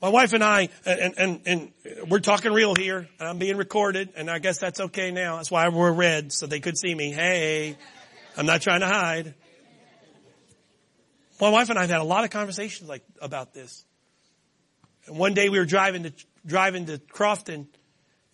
[0.00, 1.72] My wife and I, and, and, and
[2.08, 5.36] we're talking real here, and I'm being recorded, and I guess that's okay now.
[5.36, 7.10] That's why we're red, so they could see me.
[7.10, 7.76] Hey,
[8.36, 9.34] I'm not trying to hide.
[11.40, 13.84] My wife and I have had a lot of conversations like about this.
[15.06, 16.12] And one day we were driving to
[16.46, 17.66] driving to Crofton,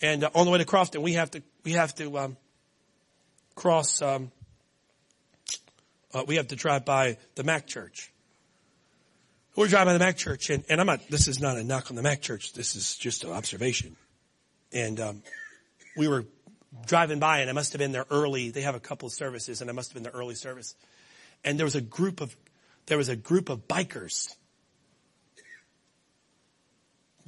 [0.02, 2.36] and uh, on the way to Crofton, we have to we have to um,
[3.54, 4.02] cross.
[4.02, 4.30] Um,
[6.12, 8.12] uh, we have to drive by the Mac Church.
[9.56, 11.08] We're driving the Mac Church, and, and I'm not.
[11.08, 12.54] This is not a knock on the Mac Church.
[12.54, 13.94] This is just an observation.
[14.72, 15.22] And um,
[15.96, 16.24] we were
[16.86, 18.50] driving by, and I must have been there early.
[18.50, 20.74] They have a couple of services, and I must have been the early service.
[21.44, 22.34] And there was a group of
[22.86, 24.34] there was a group of bikers,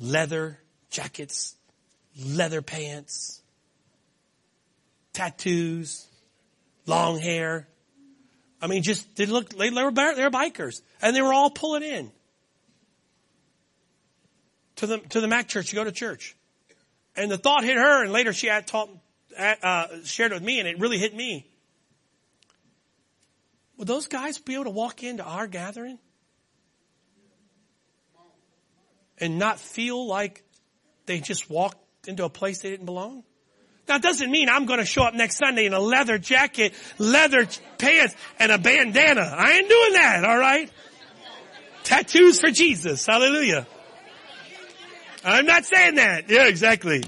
[0.00, 0.58] leather
[0.90, 1.54] jackets,
[2.20, 3.40] leather pants,
[5.12, 6.08] tattoos,
[6.86, 7.68] long hair.
[8.60, 11.82] I mean, just they look they were they were bikers, and they were all pulling
[11.82, 12.10] in
[14.76, 16.36] to the to the Mac Church to go to church.
[17.16, 18.90] And the thought hit her, and later she had taught,
[19.38, 21.50] uh, shared it with me, and it really hit me.
[23.78, 25.98] Would those guys be able to walk into our gathering
[29.18, 30.44] and not feel like
[31.06, 33.22] they just walked into a place they didn't belong?
[33.88, 37.46] It doesn't mean I'm going to show up next Sunday in a leather jacket, leather
[37.78, 39.22] pants, and a bandana.
[39.22, 40.70] I ain't doing that, alright?
[41.84, 43.06] Tattoos for Jesus.
[43.06, 43.66] Hallelujah.
[45.24, 46.28] I'm not saying that.
[46.28, 47.04] Yeah, exactly.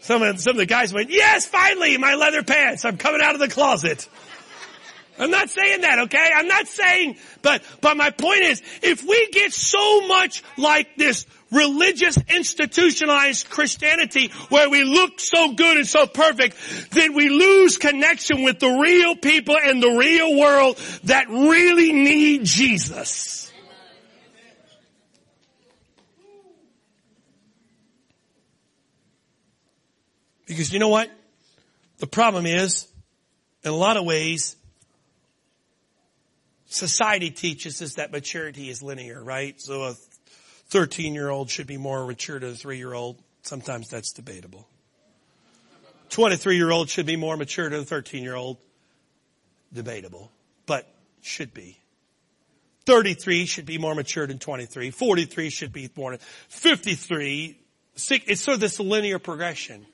[0.00, 2.84] Some of, some of the guys went, yes, finally, my leather pants.
[2.84, 4.08] I'm coming out of the closet.
[5.18, 6.30] I'm not saying that, okay?
[6.34, 11.26] I'm not saying, but, but my point is, if we get so much like this
[11.56, 16.56] religious institutionalized Christianity where we look so good and so perfect,
[16.90, 22.44] then we lose connection with the real people and the real world that really need
[22.44, 23.50] Jesus.
[30.46, 31.10] Because you know what?
[31.98, 32.86] The problem is,
[33.64, 34.54] in a lot of ways,
[36.66, 39.60] society teaches us that maturity is linear, right?
[39.60, 39.94] So a
[40.68, 43.18] 13 year old should be more mature than a three year old.
[43.42, 44.68] Sometimes that's debatable.
[46.10, 48.58] 23 year old should be more mature than a 13 year old.
[49.72, 50.30] Debatable,
[50.66, 50.88] but
[51.22, 51.78] should be.
[52.86, 54.90] 33 should be more mature than 23.
[54.90, 57.58] 43 should be more than 53.
[57.96, 59.84] It's sort of this linear progression.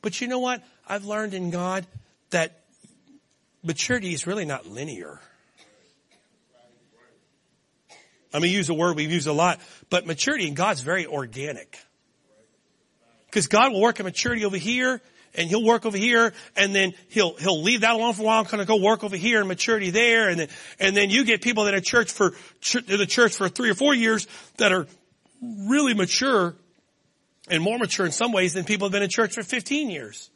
[0.00, 0.62] But you know what?
[0.86, 1.86] I've learned in God
[2.30, 2.60] that
[3.64, 5.20] maturity is really not linear.
[8.34, 9.60] I mean, use a word we've used a lot,
[9.90, 11.78] but maturity in God's very organic.
[13.26, 15.00] Because God will work a maturity over here,
[15.36, 18.40] and he'll work over here, and then he'll he'll leave that alone for a while,
[18.40, 20.48] and kind of go work over here and maturity there, and then
[20.80, 22.34] and then you get people that are church for
[22.88, 24.26] in the church for three or four years
[24.56, 24.86] that are
[25.40, 26.54] really mature
[27.48, 30.30] and more mature in some ways than people have been in church for 15 years.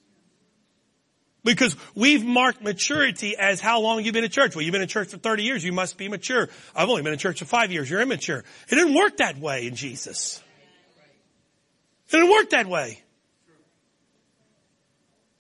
[1.44, 4.56] Because we've marked maturity as how long you've been in church.
[4.56, 5.64] Well, you've been in church for 30 years.
[5.64, 6.48] You must be mature.
[6.74, 7.88] I've only been in church for five years.
[7.88, 8.44] You're immature.
[8.68, 10.42] It didn't work that way in Jesus.
[12.08, 13.02] It didn't work that way.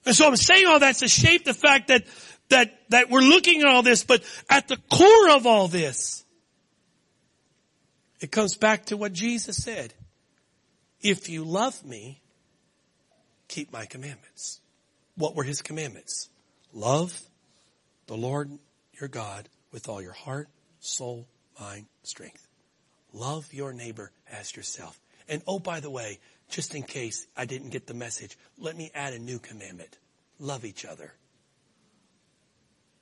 [0.06, 2.04] And so I'm saying all that to shape the fact that,
[2.48, 6.24] that, that we're looking at all this, but at the core of all this,
[8.20, 9.92] it comes back to what Jesus said.
[11.00, 12.20] If you love me,
[13.48, 14.57] keep my commandments.
[15.18, 16.30] What were his commandments?
[16.72, 17.20] Love
[18.06, 18.56] the Lord
[19.00, 20.48] your God with all your heart,
[20.78, 21.26] soul,
[21.60, 22.46] mind, strength.
[23.12, 24.98] Love your neighbor as yourself.
[25.28, 28.92] And oh, by the way, just in case I didn't get the message, let me
[28.94, 29.98] add a new commandment.
[30.38, 31.12] Love each other.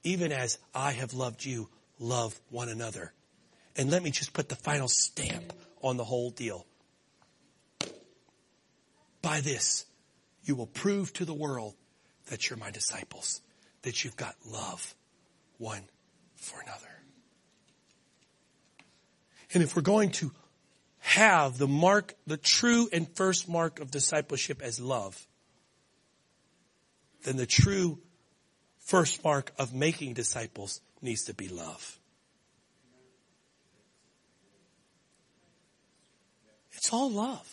[0.03, 3.13] Even as I have loved you, love one another.
[3.77, 5.53] And let me just put the final stamp
[5.83, 6.65] on the whole deal.
[9.21, 9.85] By this,
[10.45, 11.75] you will prove to the world
[12.27, 13.41] that you're my disciples,
[13.83, 14.95] that you've got love
[15.59, 15.83] one
[16.35, 16.87] for another.
[19.55, 20.33] And if we're going to
[20.99, 25.27] have the mark, the true and first mark of discipleship as love,
[27.25, 27.99] then the true
[28.81, 31.99] first mark of making disciples needs to be love.
[36.73, 37.53] It's all love.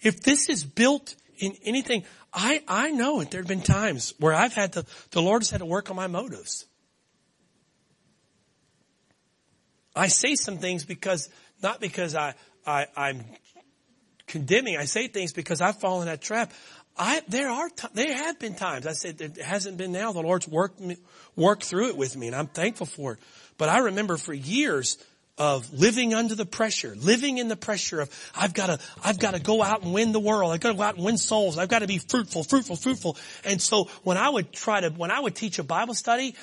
[0.00, 2.04] If this is built in anything,
[2.38, 3.30] I, I know it.
[3.30, 5.96] There have been times where I've had to, the Lord has had to work on
[5.96, 6.66] my motives.
[9.96, 11.30] I say some things because,
[11.62, 12.34] not because I,
[12.66, 13.24] I, I'm
[14.26, 14.76] condemning.
[14.76, 16.52] I say things because I've fallen that trap.
[16.98, 18.86] I, there are, there have been times.
[18.86, 20.12] I said it hasn't been now.
[20.12, 20.98] The Lord's worked me,
[21.36, 23.18] worked through it with me and I'm thankful for it.
[23.56, 24.98] But I remember for years,
[25.38, 29.34] of living under the pressure, living in the pressure of, I've got to, I've got
[29.34, 30.52] to go out and win the world.
[30.52, 31.58] I've got to go out and win souls.
[31.58, 33.16] I've got to be fruitful, fruitful, fruitful.
[33.44, 36.34] And so when I would try to, when I would teach a Bible study,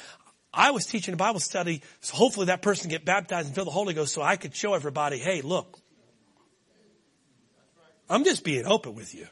[0.54, 3.72] I was teaching a Bible study, so hopefully that person get baptized and fill the
[3.72, 5.80] Holy Ghost so I could show everybody, hey, look,
[8.08, 9.26] I'm just being open with you.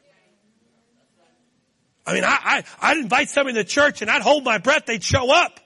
[2.04, 5.04] I mean, I, I, I'd invite somebody to church and I'd hold my breath, they'd
[5.04, 5.60] show up.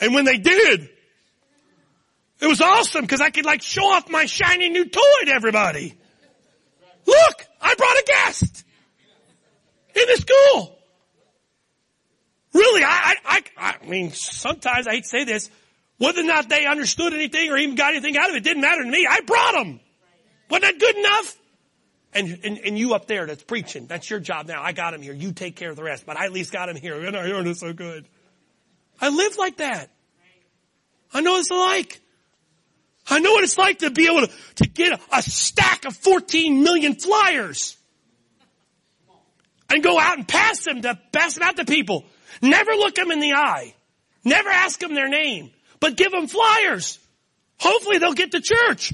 [0.00, 0.90] And when they did,
[2.44, 5.94] it was awesome because I could like show off my shiny new toy to everybody.
[7.06, 8.64] Look, I brought a guest
[9.94, 10.78] in the school.
[12.52, 15.50] Really, I, I, I, I mean, sometimes I hate to say this,
[15.96, 18.84] whether or not they understood anything or even got anything out of it didn't matter
[18.84, 19.06] to me.
[19.08, 19.80] I brought them.
[20.50, 21.36] Wasn't that good enough?
[22.12, 24.62] And, and, and you up there that's preaching, that's your job now.
[24.62, 25.14] I got him here.
[25.14, 27.00] You take care of the rest, but I at least got him here.
[27.00, 28.06] And I it so good.
[29.00, 29.90] I live like that.
[31.14, 32.02] I know it's like.
[33.08, 36.62] I know what it's like to be able to, to get a, stack of 14
[36.62, 37.76] million flyers
[39.70, 42.04] and go out and pass them to pass them out to people.
[42.40, 43.74] Never look them in the eye.
[44.24, 45.50] Never ask them their name,
[45.80, 46.98] but give them flyers.
[47.58, 48.92] Hopefully they'll get to church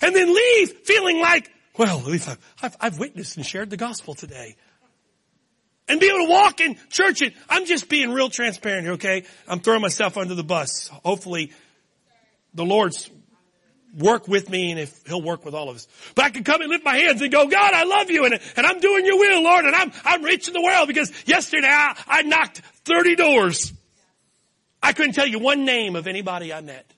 [0.00, 3.76] and then leave feeling like, well, at least I've, I've, I've witnessed and shared the
[3.76, 4.56] gospel today.
[5.88, 9.24] And be able to walk in church and I'm just being real transparent here, okay?
[9.48, 10.88] I'm throwing myself under the bus.
[11.02, 11.52] Hopefully
[12.54, 13.10] the Lord's
[13.98, 15.88] work with me and if he'll work with all of us.
[16.14, 18.38] But I can come and lift my hands and go, God, I love you and,
[18.56, 21.68] and I'm doing your will, Lord, and I'm, I'm rich in the world because yesterday
[21.68, 23.72] I, I knocked 30 doors.
[24.82, 26.90] I couldn't tell you one name of anybody I met.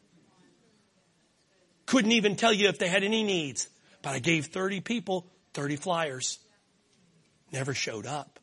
[1.87, 3.69] Couldn't even tell you if they had any needs.
[4.03, 6.39] But I gave 30 people 30 flyers.
[7.53, 8.39] Never showed up.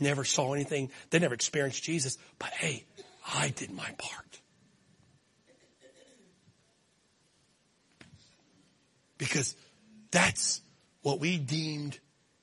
[0.00, 0.90] Never saw anything.
[1.10, 2.18] They never experienced Jesus.
[2.38, 2.84] But hey,
[3.32, 4.40] I did my part.
[9.24, 9.56] Because
[10.10, 10.60] that's
[11.00, 11.98] what we deemed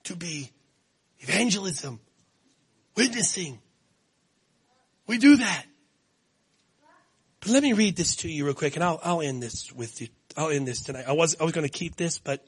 [0.06, 0.52] to be
[1.20, 2.00] evangelism,
[2.96, 3.60] witnessing.
[5.06, 5.66] We do that.
[7.40, 10.02] But let me read this to you real quick and I'll, I'll end this with
[10.02, 10.08] you.
[10.36, 11.06] I'll end this tonight.
[11.08, 12.46] I was, I was going to keep this, but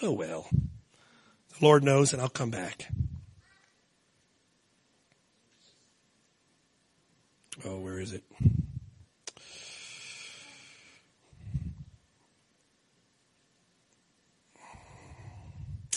[0.00, 0.48] oh well.
[0.52, 2.88] The Lord knows and I'll come back.
[7.64, 8.24] Oh, where is it?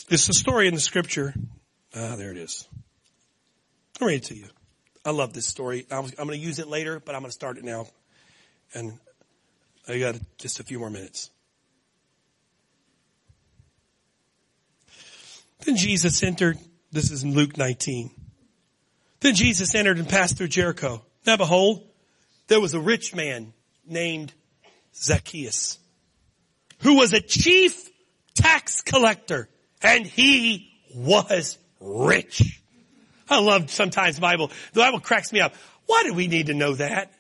[0.08, 1.34] It's a story in the scripture.
[1.96, 2.68] Ah, there it is.
[4.00, 4.46] I'll read it to you.
[5.04, 5.88] I love this story.
[5.90, 7.88] I'm, I'm going to use it later, but I'm going to start it now.
[8.76, 9.00] And
[9.88, 11.32] I got just a few more minutes.
[15.66, 16.60] Then Jesus entered,
[16.92, 18.12] this is in Luke 19.
[19.22, 21.04] Then Jesus entered and passed through Jericho.
[21.26, 21.88] Now behold,
[22.48, 23.54] there was a rich man
[23.88, 24.34] named
[24.96, 25.80] Zacchaeus,
[26.82, 27.90] who was a chief
[28.36, 29.50] tax collector
[29.86, 32.62] and he was rich.
[33.30, 34.52] I love sometimes Bible.
[34.74, 35.54] The Bible cracks me up.
[35.86, 37.12] Why do we need to know that?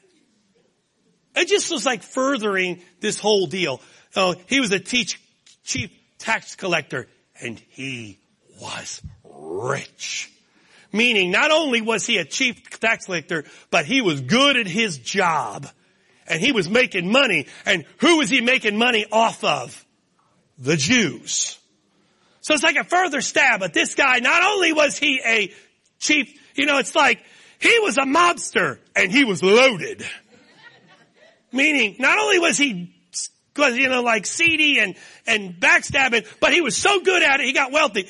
[1.35, 3.81] It just was like furthering this whole deal.
[4.15, 5.19] Oh, he was a teach,
[5.63, 7.07] chief tax collector
[7.41, 8.19] and he
[8.61, 10.31] was rich.
[10.91, 14.97] Meaning not only was he a chief tax collector, but he was good at his
[14.97, 15.67] job.
[16.27, 17.47] And he was making money.
[17.65, 19.85] And who was he making money off of?
[20.57, 21.59] The Jews.
[22.45, 24.19] So it's like a further stab at this guy.
[24.19, 25.51] Not only was he a
[25.97, 27.23] chief, you know, it's like
[27.57, 30.05] he was a mobster and he was loaded.
[31.51, 32.93] Meaning, not only was he
[33.57, 34.93] you know, like seedy and,
[35.25, 38.07] and backstabbing, but he was so good at it, he got wealthy.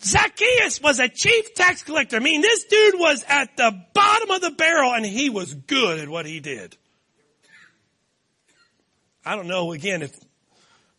[0.00, 2.18] Zacchaeus was a chief tax collector.
[2.18, 5.98] I mean, this dude was at the bottom of the barrel and he was good
[5.98, 6.76] at what he did.
[9.24, 10.16] I don't know, again, if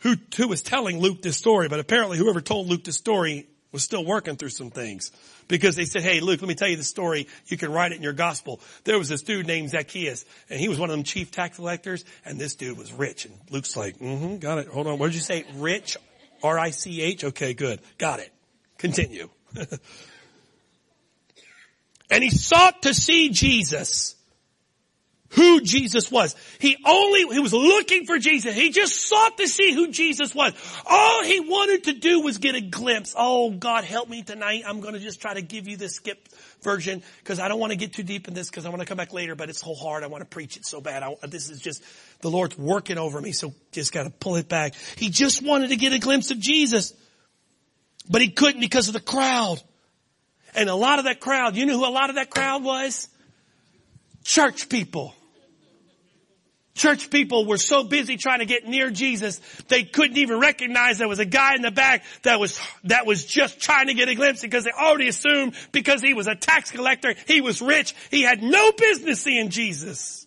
[0.04, 3.84] who, who was telling Luke this story, but apparently whoever told Luke this story was
[3.84, 5.12] still working through some things.
[5.48, 7.28] Because they said, hey Luke, let me tell you the story.
[7.48, 8.60] You can write it in your gospel.
[8.84, 12.06] There was this dude named Zacchaeus, and he was one of them chief tax collectors,
[12.26, 13.26] and this dude was rich.
[13.26, 14.68] And Luke's like, mm-hmm, got it.
[14.68, 15.00] Hold on.
[15.00, 15.46] What did you say?
[15.56, 15.98] Rich?
[16.44, 17.24] R-I-C-H?
[17.24, 17.80] Okay, good.
[17.98, 18.32] Got it.
[18.78, 19.30] Continue.
[22.12, 24.16] and he sought to see Jesus
[25.34, 26.36] who Jesus was.
[26.60, 28.54] He only, he was looking for Jesus.
[28.56, 30.54] He just sought to see who Jesus was.
[30.86, 33.16] All he wanted to do was get a glimpse.
[33.18, 34.64] Oh, God help me tonight.
[34.66, 36.30] I'm going to just try to give you the skip
[36.62, 38.86] version because I don't want to get too deep in this because I want to
[38.86, 40.04] come back later, but it's so hard.
[40.04, 41.02] I want to preach it so bad.
[41.02, 41.84] I, this is just,
[42.22, 43.32] the Lord's working over me.
[43.32, 44.76] So just got to pull it back.
[44.98, 46.94] He just wanted to get a glimpse of Jesus,
[48.08, 49.62] but he couldn't because of the crowd.
[50.56, 53.10] And a lot of that crowd, you know who a lot of that crowd was?
[54.24, 55.16] Church people.
[56.76, 61.08] Church people were so busy trying to get near Jesus, they couldn't even recognize there
[61.08, 64.16] was a guy in the back that was, that was just trying to get a
[64.16, 68.24] glimpse because they already assumed because he was a tax collector, he was rich, he
[68.24, 70.26] had no business seeing Jesus.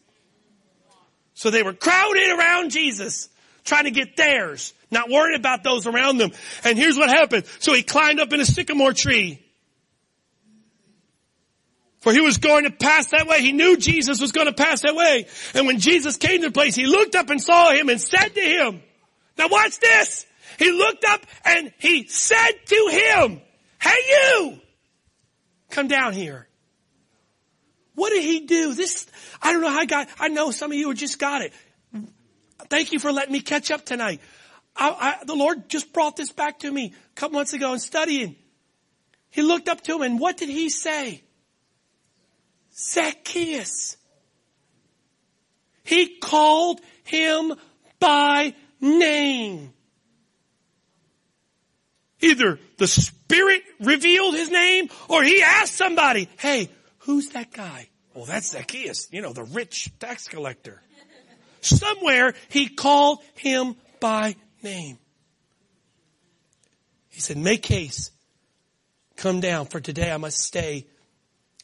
[1.34, 3.28] So they were crowded around Jesus,
[3.64, 6.30] trying to get theirs, not worried about those around them.
[6.62, 7.44] And here's what happened.
[7.58, 9.45] So he climbed up in a sycamore tree
[12.06, 13.42] For he was going to pass that way.
[13.42, 15.26] He knew Jesus was going to pass that way.
[15.54, 18.28] And when Jesus came to the place, he looked up and saw him and said
[18.28, 18.80] to him,
[19.36, 20.24] now watch this.
[20.56, 23.40] He looked up and he said to him,
[23.80, 24.60] hey you,
[25.70, 26.46] come down here.
[27.96, 28.72] What did he do?
[28.74, 29.08] This,
[29.42, 31.52] I don't know how I got, I know some of you just got it.
[32.70, 34.20] Thank you for letting me catch up tonight.
[34.76, 37.80] I, I, the Lord just brought this back to me a couple months ago in
[37.80, 38.36] studying.
[39.30, 41.24] He looked up to him and what did he say?
[42.78, 43.96] Zacchaeus.
[45.82, 47.54] He called him
[47.98, 49.72] by name.
[52.20, 57.88] Either the Spirit revealed his name or he asked somebody, hey, who's that guy?
[58.14, 60.82] Well, that's Zacchaeus, you know, the rich tax collector.
[61.60, 64.98] Somewhere he called him by name.
[67.08, 68.12] He said, make haste.
[69.16, 70.86] Come down for today I must stay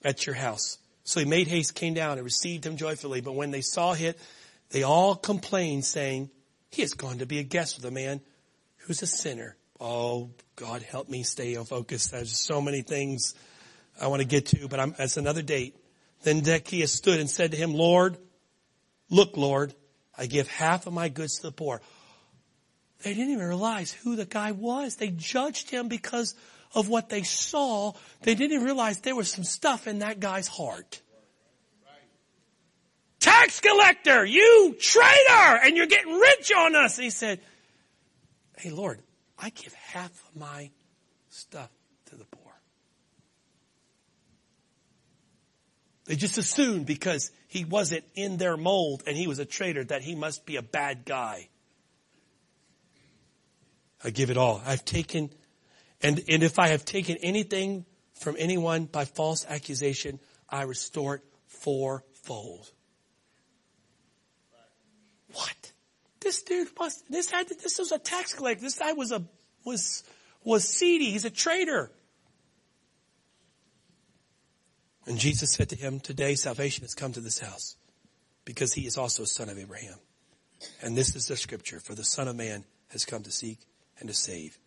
[0.04, 0.78] at your house.
[1.04, 3.20] So he made haste, came down and received him joyfully.
[3.20, 4.18] But when they saw it,
[4.70, 6.30] they all complained saying,
[6.70, 8.20] he has gone to be a guest with a man
[8.78, 9.56] who's a sinner.
[9.78, 12.12] Oh, God help me stay focused.
[12.12, 13.34] There's so many things
[14.00, 15.76] I want to get to, but I'm, that's another date.
[16.22, 18.16] Then Zacchaeus stood and said to him, Lord,
[19.10, 19.74] look, Lord,
[20.16, 21.82] I give half of my goods to the poor.
[23.02, 24.96] They didn't even realize who the guy was.
[24.96, 26.34] They judged him because
[26.74, 27.92] of what they saw,
[28.22, 31.00] they didn't realize there was some stuff in that guy's heart.
[33.20, 36.96] Tax collector, you traitor, and you're getting rich on us.
[36.96, 37.40] He said,
[38.56, 39.00] Hey Lord,
[39.38, 40.70] I give half of my
[41.28, 41.70] stuff
[42.06, 42.52] to the poor.
[46.04, 50.02] They just assumed because he wasn't in their mold and he was a traitor that
[50.02, 51.48] he must be a bad guy.
[54.02, 54.60] I give it all.
[54.64, 55.30] I've taken
[56.02, 57.84] and, and if I have taken anything
[58.14, 60.18] from anyone by false accusation,
[60.48, 62.70] I restore it fourfold.
[65.32, 65.72] What?
[66.20, 68.62] This dude must, this had, this was a tax collector.
[68.62, 69.24] This guy was a,
[69.64, 70.04] was,
[70.44, 71.10] was seedy.
[71.10, 71.90] He's a traitor.
[75.06, 77.76] And Jesus said to him, today salvation has come to this house
[78.44, 79.98] because he is also a son of Abraham.
[80.80, 83.58] And this is the scripture for the son of man has come to seek
[83.98, 84.58] and to save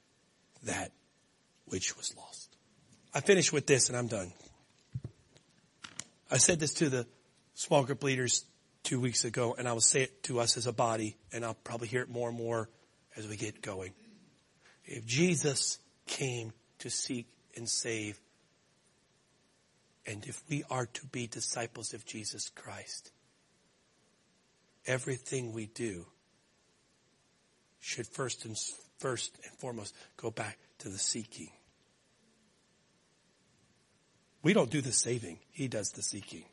[0.64, 0.92] that
[1.68, 2.56] which was lost.
[3.14, 4.32] I finish with this and I'm done.
[6.30, 7.08] I said this to the
[7.54, 8.46] small group leaders
[8.84, 11.54] two weeks ago and I will say it to us as a body and I'll
[11.54, 12.70] probably hear it more and more
[13.16, 13.94] as we get going.
[14.86, 18.20] If Jesus came to seek and save
[20.06, 23.12] and if we are to be disciples of Jesus Christ,
[24.86, 26.06] everything we do
[27.80, 28.56] should first and
[29.00, 31.50] first and foremost go back to the seeking.
[34.44, 35.40] We don't do the saving.
[35.52, 36.44] He does the seeking.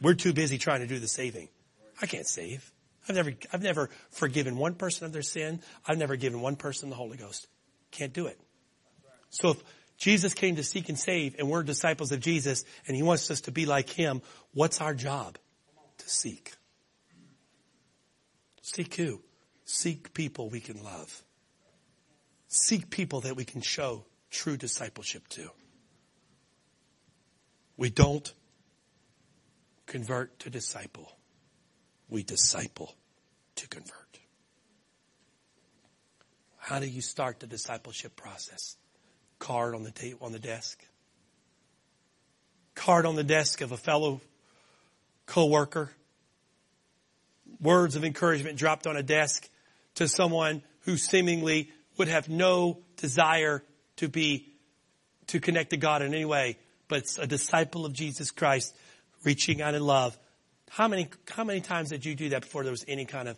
[0.00, 1.48] We're too busy trying to do the saving.
[2.02, 2.70] I can't save.
[3.08, 5.60] I've never, I've never forgiven one person of their sin.
[5.86, 7.46] I've never given one person the Holy Ghost.
[7.92, 8.38] Can't do it.
[9.30, 9.62] So if
[9.96, 13.42] Jesus came to seek and save and we're disciples of Jesus and he wants us
[13.42, 14.22] to be like him,
[14.52, 15.38] what's our job?
[15.98, 16.52] To seek.
[18.60, 19.22] Seek who?
[19.64, 21.22] Seek people we can love.
[22.48, 25.50] Seek people that we can show true discipleship to.
[27.76, 28.32] We don't
[29.86, 31.16] convert to disciple.
[32.08, 32.94] We disciple
[33.56, 34.20] to convert.
[36.58, 38.76] How do you start the discipleship process?
[39.38, 40.84] Card on the table, on the desk.
[42.74, 44.20] Card on the desk of a fellow
[45.26, 45.92] coworker.
[47.60, 49.48] Words of encouragement dropped on a desk
[49.94, 53.62] to someone who seemingly would have no desire
[53.96, 54.52] to be,
[55.28, 56.58] to connect to God in any way,
[56.88, 58.74] but a disciple of Jesus Christ
[59.24, 60.16] reaching out in love.
[60.70, 63.36] How many, how many times did you do that before there was any kind of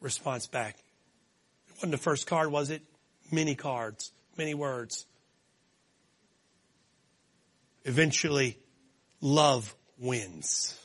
[0.00, 0.76] response back?
[1.68, 2.82] It wasn't the first card, was it?
[3.30, 5.06] Many cards, many words.
[7.84, 8.58] Eventually,
[9.20, 10.78] love wins.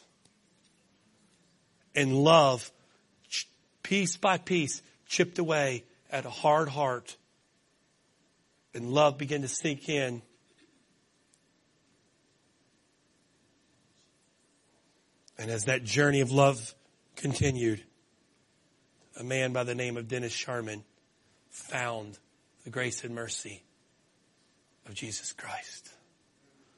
[1.95, 2.71] And love,
[3.83, 5.83] piece by piece, chipped away
[6.13, 7.17] at a hard heart,
[8.75, 10.21] and love began to sink in.
[15.39, 16.75] And as that journey of love
[17.15, 17.83] continued,
[19.19, 20.83] a man by the name of Dennis Sharman
[21.49, 22.19] found
[22.63, 23.63] the grace and mercy
[24.85, 25.89] of Jesus Christ.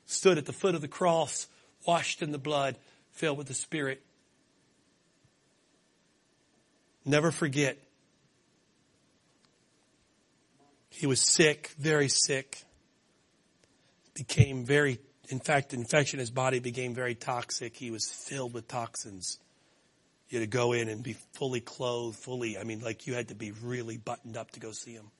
[0.05, 1.47] Stood at the foot of the cross,
[1.85, 2.77] washed in the blood,
[3.11, 4.01] filled with the Spirit.
[7.03, 7.77] Never forget
[10.95, 12.63] He was sick, very sick.
[14.13, 17.75] became very, in fact, infection in his body became very toxic.
[17.75, 19.37] He was filled with toxins.
[20.29, 23.27] You had to go in and be fully clothed, fully, I mean, like you had
[23.27, 25.11] to be really buttoned up to go see him.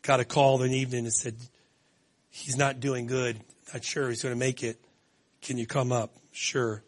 [0.00, 1.36] Got a call in the evening and said,
[2.30, 3.38] he's not doing good.
[3.74, 4.80] Not sure he's going to make it.
[5.42, 6.16] Can you come up?
[6.32, 6.82] Sure.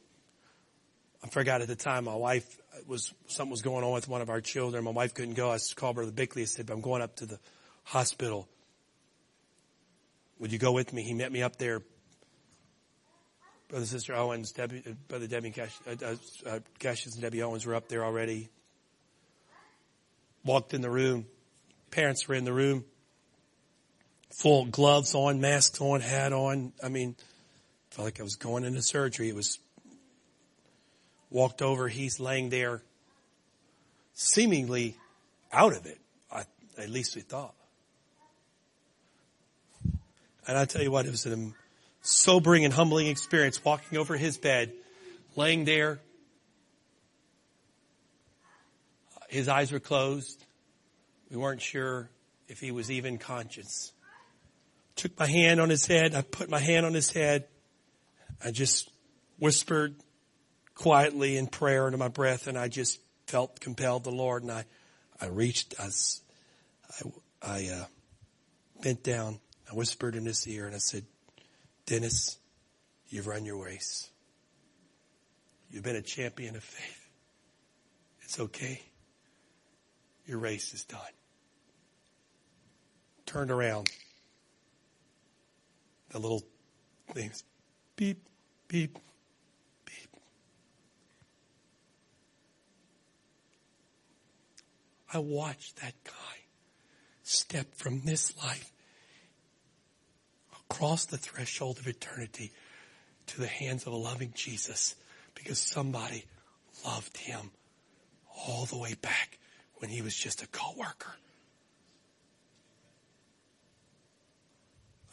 [1.23, 4.31] I forgot at the time my wife was, something was going on with one of
[4.31, 4.85] our children.
[4.85, 5.51] My wife couldn't go.
[5.51, 6.43] I called Brother Bickley.
[6.43, 7.39] I said, I'm going up to the
[7.85, 8.49] hospital.
[10.39, 11.03] Would you go with me?
[11.03, 11.83] He met me up there.
[13.69, 17.75] Brother Sister Owens, Debbie, uh, Brother Debbie Cash, uh, uh, uh, and Debbie Owens were
[17.75, 18.49] up there already.
[20.45, 21.27] Walked in the room.
[21.91, 22.85] Parents were in the room.
[24.41, 26.73] Full gloves on, masks on, hat on.
[26.83, 27.17] I mean,
[27.91, 29.29] felt like I was going into surgery.
[29.29, 29.59] It was
[31.31, 31.89] walked over.
[31.89, 32.83] He's laying there,
[34.15, 34.97] seemingly
[35.53, 35.99] out of it.
[36.31, 36.45] I,
[36.77, 37.55] at least we thought.
[40.47, 41.51] And I tell you what, it was a
[42.01, 44.73] sobering and humbling experience walking over his bed,
[45.37, 46.01] laying there.
[49.29, 50.43] His eyes were closed.
[51.31, 52.09] We weren't sure
[52.49, 53.93] if he was even conscious.
[54.97, 56.15] Took my hand on his head.
[56.15, 57.45] I put my hand on his head.
[58.43, 58.91] I just
[59.39, 59.95] whispered
[60.79, 64.65] quietly in prayer under my breath and I just felt compelled the Lord and I,
[65.21, 65.89] I reached, I,
[67.43, 67.85] I, uh,
[68.81, 69.41] bent down
[69.71, 71.05] I whispered in his ear and I said,
[71.85, 72.39] Dennis,
[73.09, 74.09] you've run your race.
[75.71, 77.09] You've been a champion of faith.
[78.23, 78.81] It's okay.
[80.27, 81.01] Your race is done.
[83.27, 83.91] Turned around.
[86.11, 86.43] The little
[87.13, 87.45] things
[87.97, 88.23] beep,
[88.69, 88.99] beep.
[95.13, 96.13] I watched that guy
[97.23, 98.73] step from this life
[100.71, 102.53] across the threshold of eternity
[103.27, 104.95] to the hands of a loving Jesus
[105.35, 106.25] because somebody
[106.85, 107.51] loved him
[108.47, 109.39] all the way back
[109.77, 111.15] when he was just a co-worker.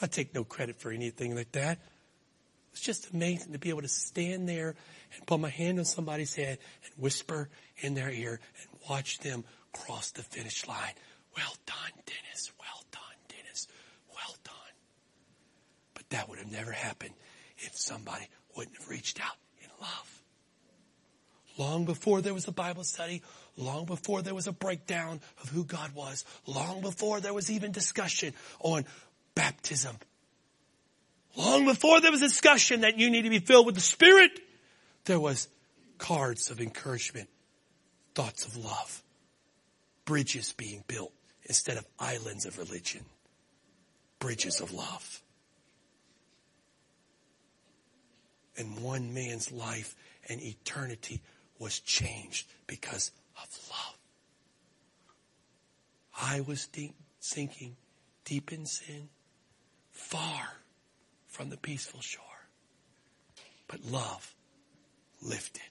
[0.02, 1.80] I take no credit for anything like that.
[2.74, 4.76] It's just amazing to be able to stand there
[5.16, 9.46] and put my hand on somebody's head and whisper in their ear and watch them
[9.76, 10.94] cross the finish line.
[11.36, 12.52] Well done, Dennis.
[12.60, 13.68] Well done, Dennis.
[14.10, 14.54] Well done.
[15.94, 17.14] But that would have never happened
[17.58, 20.22] if somebody wouldn't have reached out in love.
[21.58, 23.22] Long before there was a Bible study,
[23.58, 27.72] long before there was a breakdown of who God was, long before there was even
[27.72, 28.86] discussion on
[29.36, 29.96] baptism,
[31.38, 34.32] long before there was discussion that you need to be filled with the Spirit,
[35.06, 35.48] there was
[35.98, 37.30] cards of encouragement,
[38.16, 39.02] thoughts of love,
[40.06, 41.12] bridges being built
[41.44, 43.02] instead of islands of religion,
[44.20, 45.22] bridges of love.
[48.58, 49.96] and one man's life
[50.30, 51.22] and eternity
[51.60, 53.12] was changed because
[53.42, 53.98] of love.
[56.18, 57.76] I was deep, sinking
[58.24, 59.10] deep in sin,
[59.92, 60.48] far
[61.28, 62.24] from the peaceful shore.
[63.68, 64.34] But love
[65.22, 65.62] lifted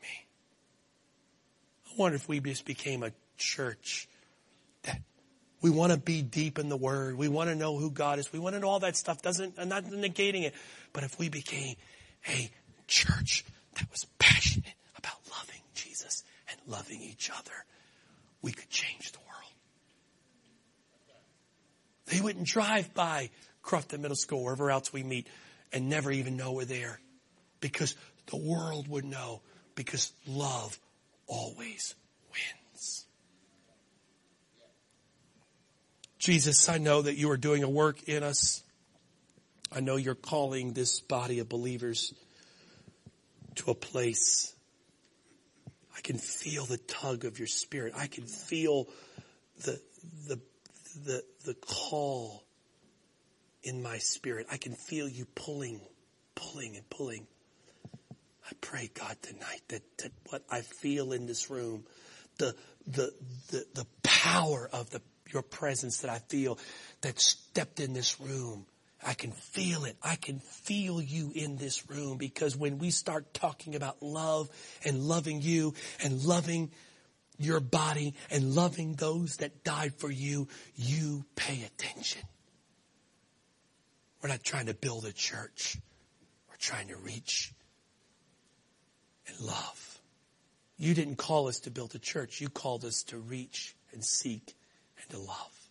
[0.00, 0.26] me.
[1.86, 3.12] I wonder if we just became a
[3.42, 4.08] church
[4.82, 5.00] that
[5.60, 7.16] we want to be deep in the Word.
[7.16, 8.32] We want to know who God is.
[8.32, 9.22] We want to know all that stuff.
[9.22, 10.54] Doesn't, I'm not negating it.
[10.92, 11.76] But if we became
[12.28, 12.50] a
[12.86, 13.44] church
[13.74, 17.64] that was passionate about loving Jesus and loving each other,
[18.42, 19.52] we could change the world.
[22.06, 23.30] They wouldn't drive by
[23.62, 25.28] Crofton Middle School, wherever else we meet,
[25.72, 27.00] and never even know we're there.
[27.60, 27.94] Because
[28.26, 29.40] the world would know,
[29.74, 30.78] because love
[31.26, 31.94] always
[32.30, 33.06] wins.
[36.22, 38.62] Jesus, I know that you are doing a work in us.
[39.72, 42.14] I know you're calling this body of believers
[43.56, 44.54] to a place.
[45.96, 47.94] I can feel the tug of your spirit.
[47.96, 48.86] I can feel
[49.64, 49.80] the,
[50.28, 50.38] the,
[51.04, 52.44] the, the call
[53.64, 54.46] in my spirit.
[54.48, 55.80] I can feel you pulling,
[56.36, 57.26] pulling and pulling.
[58.48, 61.82] I pray God tonight that, that what I feel in this room,
[62.38, 62.54] the,
[62.86, 63.12] the,
[63.50, 65.02] the, the power of the,
[65.32, 66.58] your presence that I feel
[67.00, 68.66] that stepped in this room
[69.04, 69.96] I can feel it.
[70.02, 74.48] I can feel you in this room because when we start talking about love
[74.84, 76.70] and loving you and loving
[77.38, 80.46] your body and loving those that died for you,
[80.76, 82.22] you pay attention.
[84.22, 85.76] We're not trying to build a church.
[86.48, 87.52] We're trying to reach
[89.26, 89.98] and love.
[90.78, 92.40] You didn't call us to build a church.
[92.40, 94.54] You called us to reach and seek
[95.12, 95.68] to love.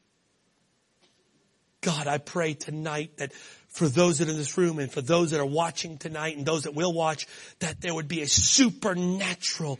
[1.82, 3.34] God, I pray tonight that
[3.68, 6.46] for those that are in this room and for those that are watching tonight and
[6.46, 7.28] those that will watch,
[7.60, 9.80] that there would be a supernatural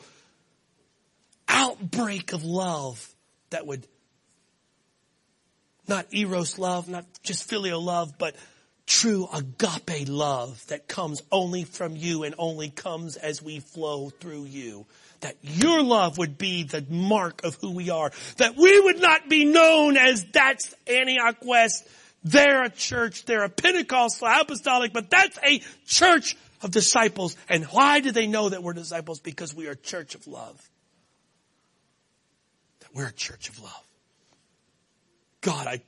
[1.48, 3.08] outbreak of love
[3.52, 3.86] that would
[5.88, 8.36] not eros love, not just filial love, but
[8.88, 14.46] true agape love that comes only from you and only comes as we flow through
[14.46, 14.86] you.
[15.22, 18.12] That your love would be the mark of who we are.
[18.38, 21.88] That we would not be known as that's Antioch West.
[22.24, 23.26] They're a church.
[23.26, 27.36] They're a Pentecostal apostolic, but that's a church of disciples.
[27.50, 29.20] And why do they know that we're disciples?
[29.20, 30.70] Because we are a church of love.
[32.80, 33.84] That we're a church of love.
[35.42, 35.82] God, I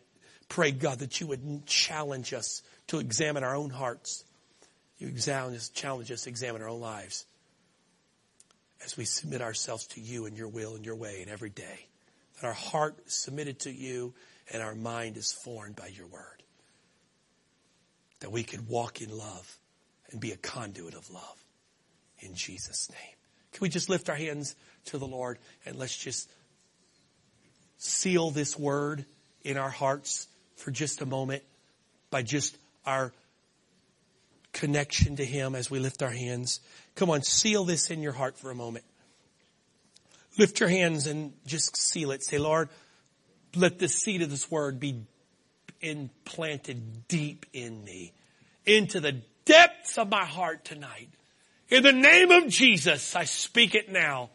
[0.48, 4.24] pray, God, that you would challenge us to examine our own hearts.
[5.00, 7.26] You examine us, challenge us to examine our own lives
[8.84, 11.88] as we submit ourselves to you and your will and your way in every day.
[12.36, 14.14] That our heart is submitted to you
[14.52, 16.44] and our mind is formed by your word.
[18.20, 19.58] That we can walk in love
[20.12, 21.44] and be a conduit of love
[22.20, 23.16] in Jesus' name.
[23.52, 24.56] Can we just lift our hands
[24.86, 26.30] to the Lord and let's just
[27.78, 29.06] seal this word
[29.44, 31.44] in our hearts for just a moment
[32.10, 33.12] by just our
[34.54, 36.62] connection to Him as we lift our hands.
[36.96, 38.86] Come on, seal this in your heart for a moment.
[40.38, 42.24] Lift your hands and just seal it.
[42.24, 42.70] Say, Lord,
[43.56, 45.04] let the seed of this word be
[45.82, 48.14] implanted deep in me,
[48.66, 51.10] into the depths of my heart tonight.
[51.70, 54.30] In the name of Jesus, I speak it now.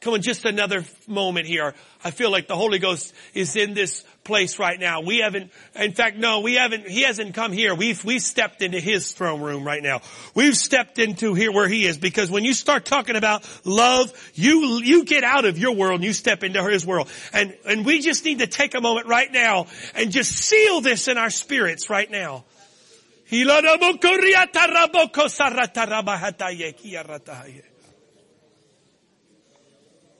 [0.00, 1.74] Come on, just another moment here.
[2.04, 5.00] I feel like the Holy Ghost is in this place right now.
[5.00, 7.74] We haven't, in fact, no, we haven't, He hasn't come here.
[7.74, 10.02] We've, we've stepped into His throne room right now.
[10.36, 14.80] We've stepped into here where He is because when you start talking about love, you,
[14.84, 17.08] you get out of your world and you step into His world.
[17.32, 19.66] And, and we just need to take a moment right now
[19.96, 22.44] and just seal this in our spirits right now.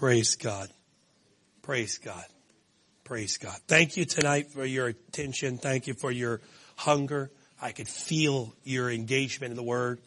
[0.00, 0.70] Praise God.
[1.60, 2.24] Praise God.
[3.04, 3.58] Praise God.
[3.68, 5.58] Thank you tonight for your attention.
[5.58, 6.40] Thank you for your
[6.74, 7.30] hunger.
[7.60, 10.00] I could feel your engagement in the Word.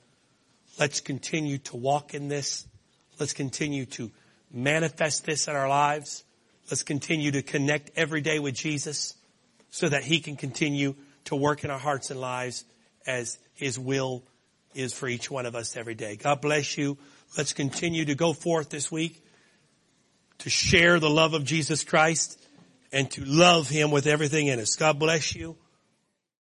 [0.79, 2.65] Let's continue to walk in this.
[3.19, 4.09] Let's continue to
[4.51, 6.23] manifest this in our lives.
[6.71, 9.13] Let's continue to connect every day with Jesus
[9.69, 10.95] so that He can continue
[11.25, 12.65] to work in our hearts and lives
[13.05, 14.23] as His will
[14.73, 16.15] is for each one of us every day.
[16.15, 16.97] God bless you.
[17.37, 19.22] Let's continue to go forth this week
[20.43, 22.37] to share the love of Jesus Christ
[22.91, 24.75] and to love Him with everything in us.
[24.75, 25.55] God bless you.